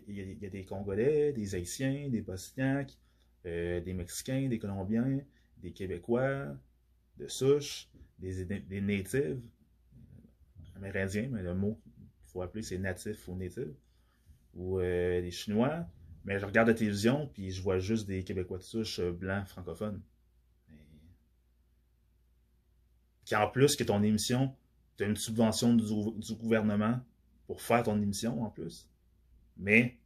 il, 0.08 0.42
y 0.42 0.46
a, 0.46 0.50
des 0.50 0.64
Congolais, 0.64 1.32
des 1.32 1.54
Haïtiens, 1.54 2.08
des 2.08 2.20
Bosniaques, 2.20 2.98
des 3.44 3.94
Mexicains, 3.94 4.48
des 4.48 4.58
Colombiens, 4.58 5.20
des 5.58 5.72
Québécois, 5.72 6.56
de 7.18 7.28
souche, 7.28 7.88
des, 8.18 8.44
des 8.44 8.80
natives, 8.80 9.40
amérindiens, 10.74 11.28
mais 11.30 11.42
le 11.42 11.54
mot 11.54 11.80
qu'il 11.84 12.30
faut 12.30 12.42
appeler 12.42 12.62
c'est 12.62 12.78
natif 12.78 13.28
ou 13.28 13.36
native, 13.36 13.74
ou 14.54 14.80
des 14.80 15.30
Chinois, 15.30 15.86
mais 16.26 16.40
je 16.40 16.44
regarde 16.44 16.66
la 16.66 16.74
télévision, 16.74 17.28
puis 17.28 17.52
je 17.52 17.62
vois 17.62 17.78
juste 17.78 18.08
des 18.08 18.24
Québécois 18.24 18.58
de 18.58 18.64
souche 18.64 18.98
euh, 18.98 19.12
blancs 19.12 19.46
francophones. 19.46 20.02
Qui 23.24 23.36
en 23.36 23.48
plus 23.48 23.76
que 23.76 23.84
ton 23.84 24.02
émission, 24.02 24.54
tu 24.96 25.04
as 25.04 25.06
une 25.06 25.16
subvention 25.16 25.74
du, 25.74 26.34
gouvernement 26.34 27.00
pour 27.46 27.62
faire 27.62 27.84
ton 27.84 28.02
émission 28.02 28.42
en 28.42 28.50
plus. 28.50 28.90
Mais 29.56 30.00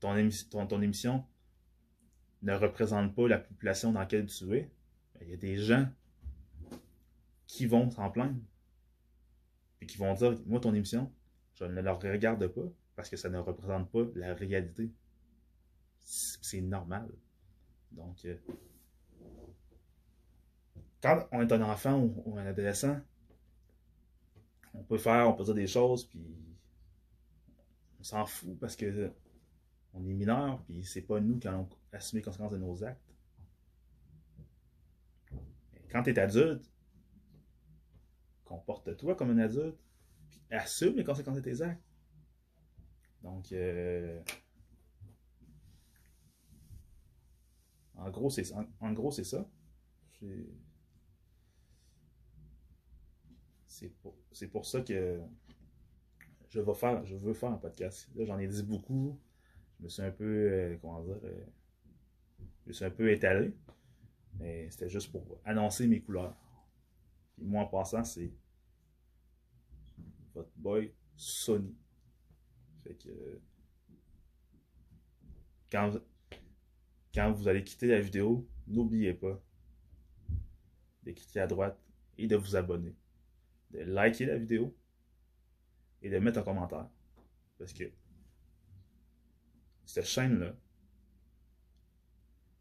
ton, 0.00 0.14
émission 0.16 1.24
ne 2.42 2.52
représente 2.52 3.14
pas 3.14 3.26
la 3.26 3.38
population 3.38 3.92
dans 3.92 4.00
laquelle 4.00 4.26
tu 4.26 4.54
es. 4.54 4.70
Il 5.20 5.30
y 5.30 5.34
a 5.34 5.36
des 5.36 5.56
gens 5.56 5.88
qui 7.46 7.66
vont 7.66 7.90
s'en 7.90 8.10
plaindre. 8.10 8.40
Et 9.80 9.86
qui 9.86 9.98
vont 9.98 10.14
dire, 10.14 10.38
moi, 10.46 10.60
ton 10.60 10.74
émission, 10.74 11.12
je 11.54 11.64
ne 11.64 11.80
la 11.80 11.92
regarde 11.92 12.46
pas 12.48 12.72
parce 12.94 13.10
que 13.10 13.16
ça 13.16 13.28
ne 13.28 13.38
représente 13.38 13.90
pas 13.90 14.04
la 14.14 14.34
réalité 14.34 14.90
c'est 16.06 16.60
normal. 16.60 17.08
Donc, 17.90 18.24
euh, 18.24 18.36
quand 21.02 21.26
on 21.32 21.42
est 21.42 21.52
un 21.52 21.62
enfant 21.62 21.98
ou, 21.98 22.36
un 22.38 22.46
adolescent, 22.46 23.00
on 24.74 24.82
peut 24.82 24.98
faire, 24.98 25.28
on 25.28 25.32
peut 25.34 25.44
dire 25.44 25.54
des 25.54 25.66
choses, 25.66 26.04
puis 26.04 26.24
on 27.98 28.04
s'en 28.04 28.26
fout 28.26 28.58
parce 28.58 28.76
que 28.76 29.10
on 29.94 30.04
est 30.06 30.12
mineur, 30.12 30.62
puis 30.64 30.84
c'est 30.84 31.02
pas 31.02 31.20
nous 31.20 31.38
qui 31.38 31.48
allons 31.48 31.68
assumer 31.92 32.20
les 32.20 32.24
conséquences 32.24 32.52
de 32.52 32.58
nos 32.58 32.84
actes. 32.84 33.05
Quand 35.96 36.02
tu 36.02 36.10
es 36.10 36.18
adulte, 36.18 36.70
comporte-toi 38.44 39.14
comme 39.14 39.30
un 39.30 39.38
adulte, 39.38 39.78
puis 40.28 40.40
assume 40.50 40.94
les 40.96 41.04
conséquences 41.04 41.36
de 41.36 41.40
tes 41.40 41.62
actes. 41.62 41.82
Donc, 43.22 43.50
euh, 43.52 44.20
En 47.94 48.10
gros, 48.10 48.28
c'est 48.28 48.44
en, 48.52 48.92
gros, 48.92 49.10
c'est 49.10 49.24
ça. 49.24 49.48
C'est 53.66 53.88
pour, 54.02 54.14
pour, 54.52 54.66
ça 54.66 54.82
que 54.82 55.18
je 56.50 56.60
vais 56.60 56.74
faire, 56.74 57.04
je 57.06 57.16
veux 57.16 57.32
faire 57.32 57.52
un 57.52 57.56
podcast. 57.56 58.10
Là, 58.14 58.26
j'en 58.26 58.38
ai 58.38 58.46
dit 58.46 58.62
beaucoup. 58.62 59.18
Je 59.78 59.84
me 59.84 59.88
suis 59.88 60.02
un 60.02 60.10
peu, 60.10 60.24
euh, 60.24 60.76
comment 60.82 61.02
dire, 61.02 61.18
euh, 61.24 61.46
je 62.64 62.68
me 62.68 62.72
suis 62.74 62.84
un 62.84 62.90
peu 62.90 63.10
étalé. 63.10 63.56
Mais 64.38 64.70
c'était 64.70 64.88
juste 64.88 65.10
pour 65.10 65.40
annoncer 65.44 65.86
mes 65.86 66.00
couleurs. 66.00 66.36
Puis 67.36 67.44
moi, 67.44 67.62
en 67.64 67.66
passant, 67.66 68.04
c'est 68.04 68.32
votre 70.34 70.52
boy 70.56 70.92
Sony. 71.16 71.74
Fait 72.82 72.94
que 72.94 73.40
quand, 75.70 75.98
quand 77.14 77.32
vous 77.32 77.48
allez 77.48 77.64
quitter 77.64 77.88
la 77.88 78.00
vidéo, 78.00 78.48
n'oubliez 78.66 79.14
pas 79.14 79.42
de 81.02 81.12
cliquer 81.12 81.40
à 81.40 81.46
droite 81.46 81.80
et 82.18 82.26
de 82.26 82.36
vous 82.36 82.56
abonner, 82.56 82.94
de 83.70 83.80
liker 83.80 84.26
la 84.26 84.38
vidéo 84.38 84.76
et 86.02 86.10
de 86.10 86.18
mettre 86.18 86.38
un 86.38 86.42
commentaire. 86.42 86.88
Parce 87.58 87.72
que 87.72 87.84
cette 89.84 90.06
chaîne-là, 90.06 90.54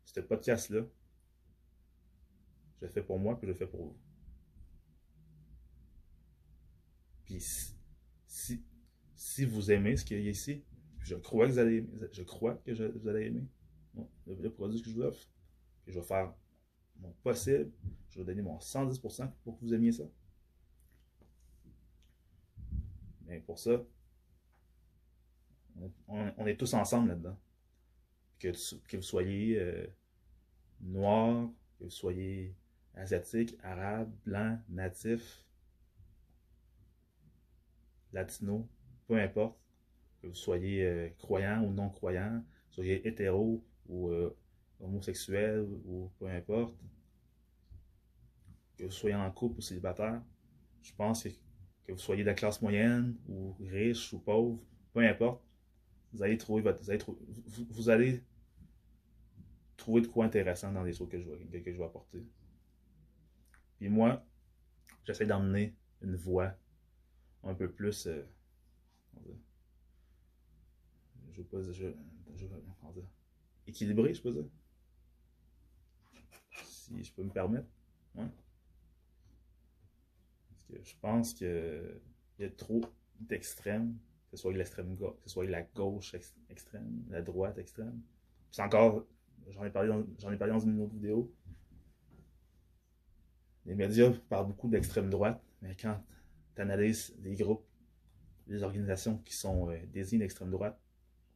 ce 0.05 0.19
podcast-là, 0.21 0.85
je 2.79 2.85
le 2.85 2.91
fais 2.91 3.03
pour 3.03 3.19
moi, 3.19 3.38
puis 3.38 3.47
je 3.47 3.53
le 3.53 3.57
fais 3.57 3.67
pour 3.67 3.83
vous. 3.83 3.97
Puis 7.25 7.39
si, 8.27 8.63
si 9.15 9.45
vous 9.45 9.71
aimez 9.71 9.97
ce 9.97 10.05
qu'il 10.05 10.21
y 10.21 10.27
a 10.27 10.29
ici, 10.29 10.63
je 10.99 11.15
crois 11.15 11.45
que 11.47 11.51
vous 11.51 11.59
allez, 11.59 11.88
je 12.11 12.23
crois 12.23 12.55
que 12.55 12.71
vous 12.71 13.07
allez 13.07 13.27
aimer 13.27 13.47
le, 14.27 14.49
produit 14.49 14.81
que 14.81 14.89
je 14.89 14.95
vous 14.95 15.01
offre. 15.01 15.29
je 15.88 15.99
vais 15.99 16.05
faire 16.05 16.33
mon 16.99 17.11
possible. 17.23 17.71
Je 18.09 18.19
vais 18.19 18.25
donner 18.25 18.41
mon 18.41 18.57
110% 18.57 19.31
pour 19.43 19.57
que 19.57 19.65
vous 19.65 19.73
aimiez 19.73 19.91
ça. 19.91 20.03
Mais 23.25 23.39
pour 23.39 23.59
ça, 23.59 23.83
on, 26.07 26.45
est 26.45 26.57
tous 26.57 26.73
ensemble 26.73 27.09
là-dedans. 27.09 27.38
Que, 28.39 28.51
que, 28.88 28.97
vous 28.97 29.03
soyez 29.03 29.59
euh, 29.59 29.88
noir, 30.81 31.49
que 31.77 31.85
vous 31.85 31.89
soyez 31.89 32.55
asiatique, 32.95 33.58
arabe, 33.63 34.12
blanc, 34.25 34.60
natif, 34.69 35.45
latino, 38.13 38.67
peu 39.08 39.19
importe, 39.19 39.58
que 40.21 40.27
vous 40.27 40.36
soyez 40.36 40.86
euh, 40.86 41.10
croyant 41.17 41.63
ou 41.63 41.71
non 41.71 41.89
croyant, 41.89 42.43
soyez 42.69 43.08
hétéro 43.08 43.63
ou 43.88 44.10
euh, 44.10 44.36
homosexuel 44.79 45.67
ou 45.86 46.12
peu 46.19 46.27
importe, 46.27 46.75
que 48.77 48.86
vous 48.86 48.91
soyez 48.91 49.15
en 49.15 49.29
couple 49.31 49.60
ou 49.60 49.62
célibataire, 49.62 50.21
je 50.81 50.93
pense 50.93 51.23
que, 51.23 51.29
que 51.86 51.91
vous 51.91 51.97
soyez 51.97 52.23
de 52.23 52.27
la 52.27 52.34
classe 52.34 52.62
moyenne 52.62 53.15
ou 53.27 53.55
riche 53.60 54.13
ou 54.13 54.19
pauvre, 54.19 54.60
peu 54.93 55.01
importe, 55.01 55.43
vous 56.13 56.23
allez 56.23 56.38
trouver 56.38 56.62
votre, 56.62 56.81
vous 57.69 57.89
allez, 57.89 58.23
de 59.77 60.08
quoi 60.08 60.25
intéressant 60.25 60.71
dans 60.71 60.84
les 60.84 60.93
trucs 60.93 61.10
que 61.10 61.19
je 61.19 61.29
que 61.29 61.71
je 61.71 61.77
vais 61.77 61.84
apporter. 61.84 62.25
Puis 63.77 63.89
moi, 63.89 64.25
j'essaie 65.03 65.25
d'emmener 65.25 65.75
une 66.01 66.15
voix 66.15 66.53
un 67.43 67.53
peu 67.53 67.69
plus. 67.69 68.07
Euh, 68.07 68.23
je 71.31 71.41
pas. 71.41 71.61
Je, 71.61 71.91
je, 72.35 72.45
équilibré, 73.67 74.13
je 74.13 74.21
peux 74.21 74.31
dire? 74.31 74.45
Si 76.63 77.03
je 77.03 77.13
peux 77.13 77.23
me 77.23 77.31
permettre. 77.31 77.67
Parce 78.15 78.31
que 80.69 80.83
je 80.83 80.95
pense 81.01 81.33
qu'il 81.33 82.01
y 82.39 82.43
a 82.43 82.49
trop 82.51 82.81
d'extrêmes 83.19 83.97
que 84.29 84.38
ce 84.38 84.41
soit 84.41 84.53
l'extrême 84.53 84.97
que 84.97 85.05
ce 85.23 85.29
soit 85.29 85.45
la 85.45 85.61
gauche 85.61 86.15
extrême, 86.49 87.05
la 87.09 87.21
droite 87.21 87.57
extrême. 87.57 88.01
C'est 88.51 88.61
encore, 88.61 89.05
j'en 89.49 89.63
ai 89.63 89.71
j'en 90.19 90.31
ai 90.31 90.38
parlé 90.38 90.53
dans 90.53 90.59
une 90.59 90.81
autre 90.81 90.93
vidéo. 90.93 91.33
Les 93.65 93.75
médias 93.75 94.12
parlent 94.30 94.47
beaucoup 94.47 94.69
d'extrême 94.69 95.10
droite, 95.10 95.41
mais 95.62 95.75
quand 95.75 96.01
tu 96.56 96.62
analyses 96.62 97.15
les 97.19 97.36
groupes, 97.36 97.65
les 98.47 98.63
organisations 98.63 99.17
qui 99.19 99.34
sont 99.34 99.69
euh, 99.69 99.78
désignées 99.88 100.25
d'extrême 100.25 100.51
droite, 100.51 100.80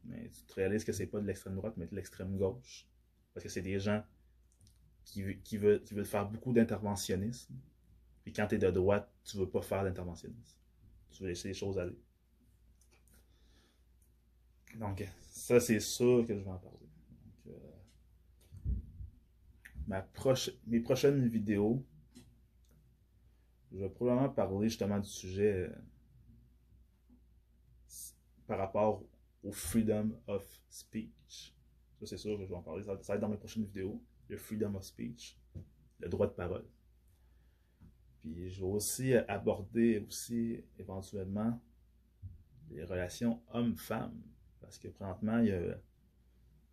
mais 0.06 0.30
tu 0.30 0.44
te 0.44 0.54
réalises 0.54 0.84
que 0.84 0.92
c'est 0.92 1.08
pas 1.08 1.20
de 1.20 1.26
l'extrême 1.26 1.56
droite, 1.56 1.74
mais 1.78 1.88
de 1.88 1.96
l'extrême 1.96 2.38
gauche. 2.38 2.88
Parce 3.34 3.44
que 3.44 3.50
c'est 3.50 3.62
des 3.62 3.80
gens 3.80 4.04
qui, 5.06 5.58
veulent, 5.58 5.84
faire 6.06 6.30
beaucoup 6.30 6.54
d'interventionnisme. 6.54 7.56
Puis 8.24 8.34
quand 8.34 8.48
tu 8.48 8.56
es 8.56 8.58
de 8.58 8.70
droite, 8.70 9.12
tu 9.24 9.38
veux 9.38 9.50
pas 9.50 9.62
faire 9.62 9.84
d'interventionnisme. 9.84 10.58
Tu 11.12 11.24
veux 11.24 11.30
laisser 11.30 11.48
les 11.48 11.54
choses 11.54 11.80
aller. 11.80 11.98
Donc, 14.76 15.04
ça, 15.32 15.60
c'est 15.60 15.80
sûr 15.80 16.26
que 16.28 16.36
je 16.36 16.42
vais 16.42 16.50
en 16.50 16.60
parler. 16.60 16.78
Euh, 17.48 17.52
ma 19.88 20.08
mes 20.68 20.80
prochaines 20.80 21.28
vidéos, 21.28 21.84
je 23.72 23.78
vais 23.78 23.90
probablement 23.90 24.30
parler 24.30 24.70
justement 24.70 25.00
du 25.00 25.10
sujet 25.10 25.70
euh, 25.70 25.76
par 28.48 28.58
rapport 28.58 29.04
au 29.44 29.52
freedom 29.52 30.12
of 30.28 30.44
speech. 30.70 31.56
Ça, 32.00 32.06
c'est 32.06 32.18
sûr 32.18 32.38
que 32.38 32.44
je 32.46 32.50
vais 32.50 32.56
en 32.56 32.64
parler. 32.64 32.84
Ça, 32.84 32.96
va 32.96 33.16
être 33.16 33.22
dans 33.22 33.30
mes 33.30 33.38
prochaines 33.38 33.66
vidéos. 33.66 34.02
Le 34.28 34.38
freedom 34.38 34.76
of 34.76 34.84
speech, 34.84 35.38
le 36.00 36.10
droit 36.10 36.28
de 36.28 36.34
parole. 36.34 36.66
Puis 38.22 38.50
je 38.50 38.60
vais 38.60 38.72
aussi 38.72 39.14
aborder 39.14 40.00
aussi 40.08 40.64
éventuellement 40.78 41.62
les 42.70 42.84
relations 42.84 43.42
hommes-femmes. 43.52 44.22
Parce 44.62 44.78
que 44.78 44.88
présentement, 44.88 45.40
il 45.40 45.48
y 45.48 45.52
a, 45.52 45.76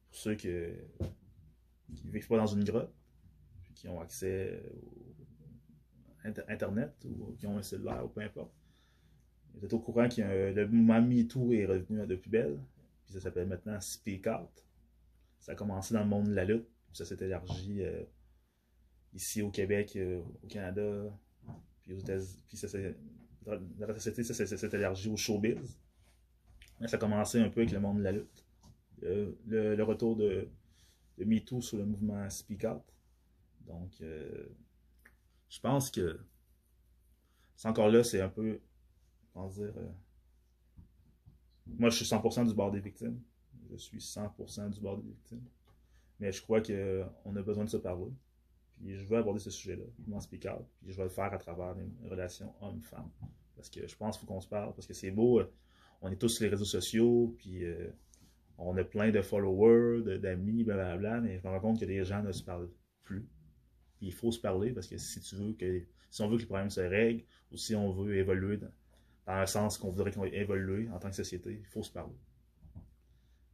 pour 0.08 0.18
ceux 0.18 0.34
qui 0.34 0.48
ne 0.48 2.10
vivent 2.10 2.28
pas 2.28 2.36
dans 2.36 2.46
une 2.46 2.64
grotte, 2.64 2.92
qui 3.74 3.88
ont 3.88 4.00
accès 4.00 4.62
Internet 6.48 6.92
ou 7.04 7.34
qui 7.38 7.46
ont 7.46 7.58
un 7.58 7.62
cellulaire 7.62 8.04
ou 8.04 8.08
peu 8.08 8.20
importe, 8.20 8.52
vous 9.54 9.64
êtes 9.64 9.72
au 9.72 9.78
courant 9.78 10.08
que 10.08 10.20
le 10.52 10.68
mouvement 10.68 11.00
MeToo 11.00 11.52
est 11.52 11.66
revenu 11.66 12.06
de 12.06 12.16
plus 12.16 12.30
belle, 12.30 12.58
puis 13.04 13.14
ça 13.14 13.20
s'appelle 13.20 13.48
maintenant 13.48 13.80
Speak 13.80 14.26
Out. 14.26 14.64
Ça 15.40 15.52
a 15.52 15.54
commencé 15.54 15.94
dans 15.94 16.00
le 16.00 16.08
monde 16.08 16.28
de 16.28 16.34
la 16.34 16.44
lutte, 16.44 16.68
puis 16.88 16.96
ça 16.96 17.04
s'est 17.04 17.24
élargi 17.24 17.82
euh, 17.82 18.02
ici 19.14 19.42
au 19.42 19.50
Québec, 19.50 19.96
euh, 19.96 20.20
au 20.42 20.46
Canada, 20.46 21.04
puis 21.82 21.94
aux 21.94 22.02
puis 22.48 22.56
ça 22.56 22.68
s'est 22.68 22.96
élargi 24.72 25.08
au 25.08 25.16
showbiz. 25.16 25.78
Ça 26.86 26.96
a 26.96 26.98
commencé 26.98 27.40
un 27.40 27.48
peu 27.48 27.60
avec 27.60 27.72
le 27.72 27.80
monde 27.80 27.98
de 27.98 28.02
la 28.02 28.12
lutte. 28.12 28.44
Le, 29.00 29.82
retour 29.82 30.16
de, 30.16 30.48
MeToo 31.18 31.62
sur 31.62 31.78
le 31.78 31.86
mouvement 31.86 32.28
Speak 32.28 32.64
Out. 32.64 32.82
Donc, 33.66 33.90
euh, 34.02 34.48
je 35.48 35.60
pense 35.60 35.90
que 35.90 36.20
c'est 37.56 37.68
encore 37.68 37.88
là, 37.88 38.04
c'est 38.04 38.20
un 38.20 38.28
peu, 38.28 38.60
comment 39.32 39.48
dire, 39.48 39.72
euh, 39.76 39.88
moi 41.66 41.90
je 41.90 41.96
suis 41.96 42.04
100% 42.04 42.46
du 42.46 42.54
bord 42.54 42.70
des 42.70 42.80
victimes. 42.80 43.20
Je 43.70 43.76
suis 43.76 43.98
100% 43.98 44.70
du 44.70 44.80
bord 44.80 44.98
des 44.98 45.08
victimes. 45.08 45.44
Mais 46.20 46.32
je 46.32 46.42
crois 46.42 46.60
qu'on 46.60 47.36
a 47.36 47.42
besoin 47.42 47.64
de 47.64 47.70
se 47.70 47.76
parler. 47.76 48.12
Puis 48.76 48.96
je 48.96 49.04
veux 49.06 49.16
aborder 49.16 49.40
ce 49.40 49.50
sujet-là. 49.50 49.84
Puis 49.96 50.04
je 50.92 50.96
vais 50.96 51.02
le 51.02 51.08
faire 51.08 51.32
à 51.32 51.38
travers 51.38 51.74
les 51.74 52.08
relations 52.08 52.54
homme-femme. 52.60 53.10
Parce 53.54 53.70
que 53.70 53.86
je 53.86 53.96
pense 53.96 54.16
qu'il 54.16 54.26
faut 54.26 54.32
qu'on 54.32 54.40
se 54.40 54.48
parle. 54.48 54.74
Parce 54.74 54.86
que 54.86 54.94
c'est 54.94 55.10
beau. 55.10 55.40
Euh, 55.40 55.52
on 56.02 56.10
est 56.10 56.16
tous 56.16 56.28
sur 56.28 56.44
les 56.44 56.50
réseaux 56.50 56.66
sociaux, 56.66 57.34
puis 57.38 57.64
euh, 57.64 57.90
on 58.58 58.76
a 58.76 58.84
plein 58.84 59.10
de 59.10 59.22
followers, 59.22 60.18
d'amis, 60.18 60.62
blablabla, 60.62 61.20
mais 61.20 61.38
je 61.38 61.46
me 61.46 61.52
rends 61.52 61.60
compte 61.60 61.80
que 61.80 61.86
les 61.86 62.04
gens 62.04 62.22
ne 62.22 62.32
se 62.32 62.42
parlent 62.42 62.70
plus. 63.02 63.26
Il 64.06 64.12
faut 64.12 64.32
se 64.32 64.40
parler 64.40 64.72
parce 64.72 64.86
que 64.86 64.96
si 64.96 65.20
tu 65.20 65.36
veux 65.36 65.52
que, 65.52 65.82
si 66.10 66.22
on 66.22 66.28
veut 66.28 66.36
que 66.36 66.42
les 66.42 66.46
problèmes 66.46 66.70
se 66.70 66.80
règlent, 66.80 67.24
ou 67.52 67.56
si 67.56 67.74
on 67.74 67.92
veut 67.92 68.16
évoluer 68.16 68.56
dans, 68.56 68.72
dans 69.26 69.40
le 69.40 69.46
sens 69.46 69.78
qu'on 69.78 69.90
voudrait 69.90 70.12
qu'on 70.12 70.24
évoluer 70.24 70.88
en 70.90 70.98
tant 70.98 71.10
que 71.10 71.16
société, 71.16 71.58
il 71.58 71.66
faut 71.66 71.82
se 71.82 71.90
parler. 71.92 72.16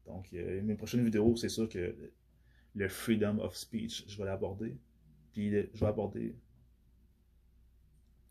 Donc, 0.06 0.28
euh, 0.34 0.62
mes 0.62 0.74
prochaines 0.74 1.04
vidéos, 1.04 1.36
c'est 1.36 1.48
sûr 1.48 1.68
que 1.68 1.94
le 2.74 2.88
freedom 2.88 3.38
of 3.38 3.56
speech, 3.56 4.04
je 4.08 4.18
vais 4.18 4.24
l'aborder. 4.24 4.76
Puis 5.32 5.50
je 5.50 5.80
vais 5.80 5.86
aborder, 5.86 6.36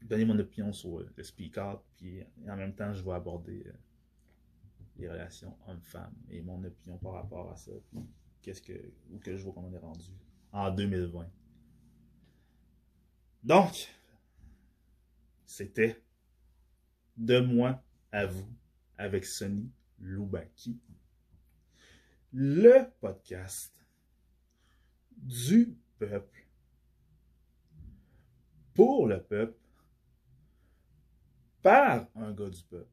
donner 0.04 0.26
mon 0.26 0.38
opinion 0.38 0.72
sur 0.72 1.00
le 1.00 1.24
speak 1.24 1.58
out, 1.58 1.80
puis 1.98 2.24
en 2.48 2.56
même 2.56 2.76
temps, 2.76 2.94
je 2.94 3.04
vais 3.04 3.14
aborder 3.14 3.64
euh, 3.66 3.72
les 5.00 5.10
relations 5.10 5.56
hommes-femmes 5.68 6.14
et 6.30 6.42
mon 6.42 6.64
opinion 6.64 6.98
par 6.98 7.14
rapport 7.14 7.52
à 7.52 7.56
ça, 7.56 7.72
qu'est-ce 8.42 8.62
que, 8.62 8.74
où 9.10 9.18
que 9.18 9.36
je 9.36 9.44
vois 9.44 9.54
qu'on 9.54 9.68
en 9.68 9.74
est 9.74 9.80
rendu 9.80 10.12
en 10.52 10.70
2020. 10.70 11.28
Donc, 13.44 13.90
c'était 15.46 16.02
de 17.18 17.40
moi 17.40 17.84
à 18.12 18.26
vous 18.26 18.48
avec 18.98 19.26
Sonny 19.26 19.72
Loubaki, 20.00 20.80
le 22.32 22.86
podcast 23.00 23.74
du 25.18 25.76
peuple, 25.98 26.48
pour 28.74 29.08
le 29.08 29.22
peuple, 29.22 29.60
par 31.62 32.08
un 32.16 32.32
gars 32.34 32.50
du 32.50 32.64
peuple. 32.64 32.88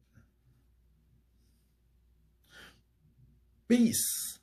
Peace. 3.67 4.38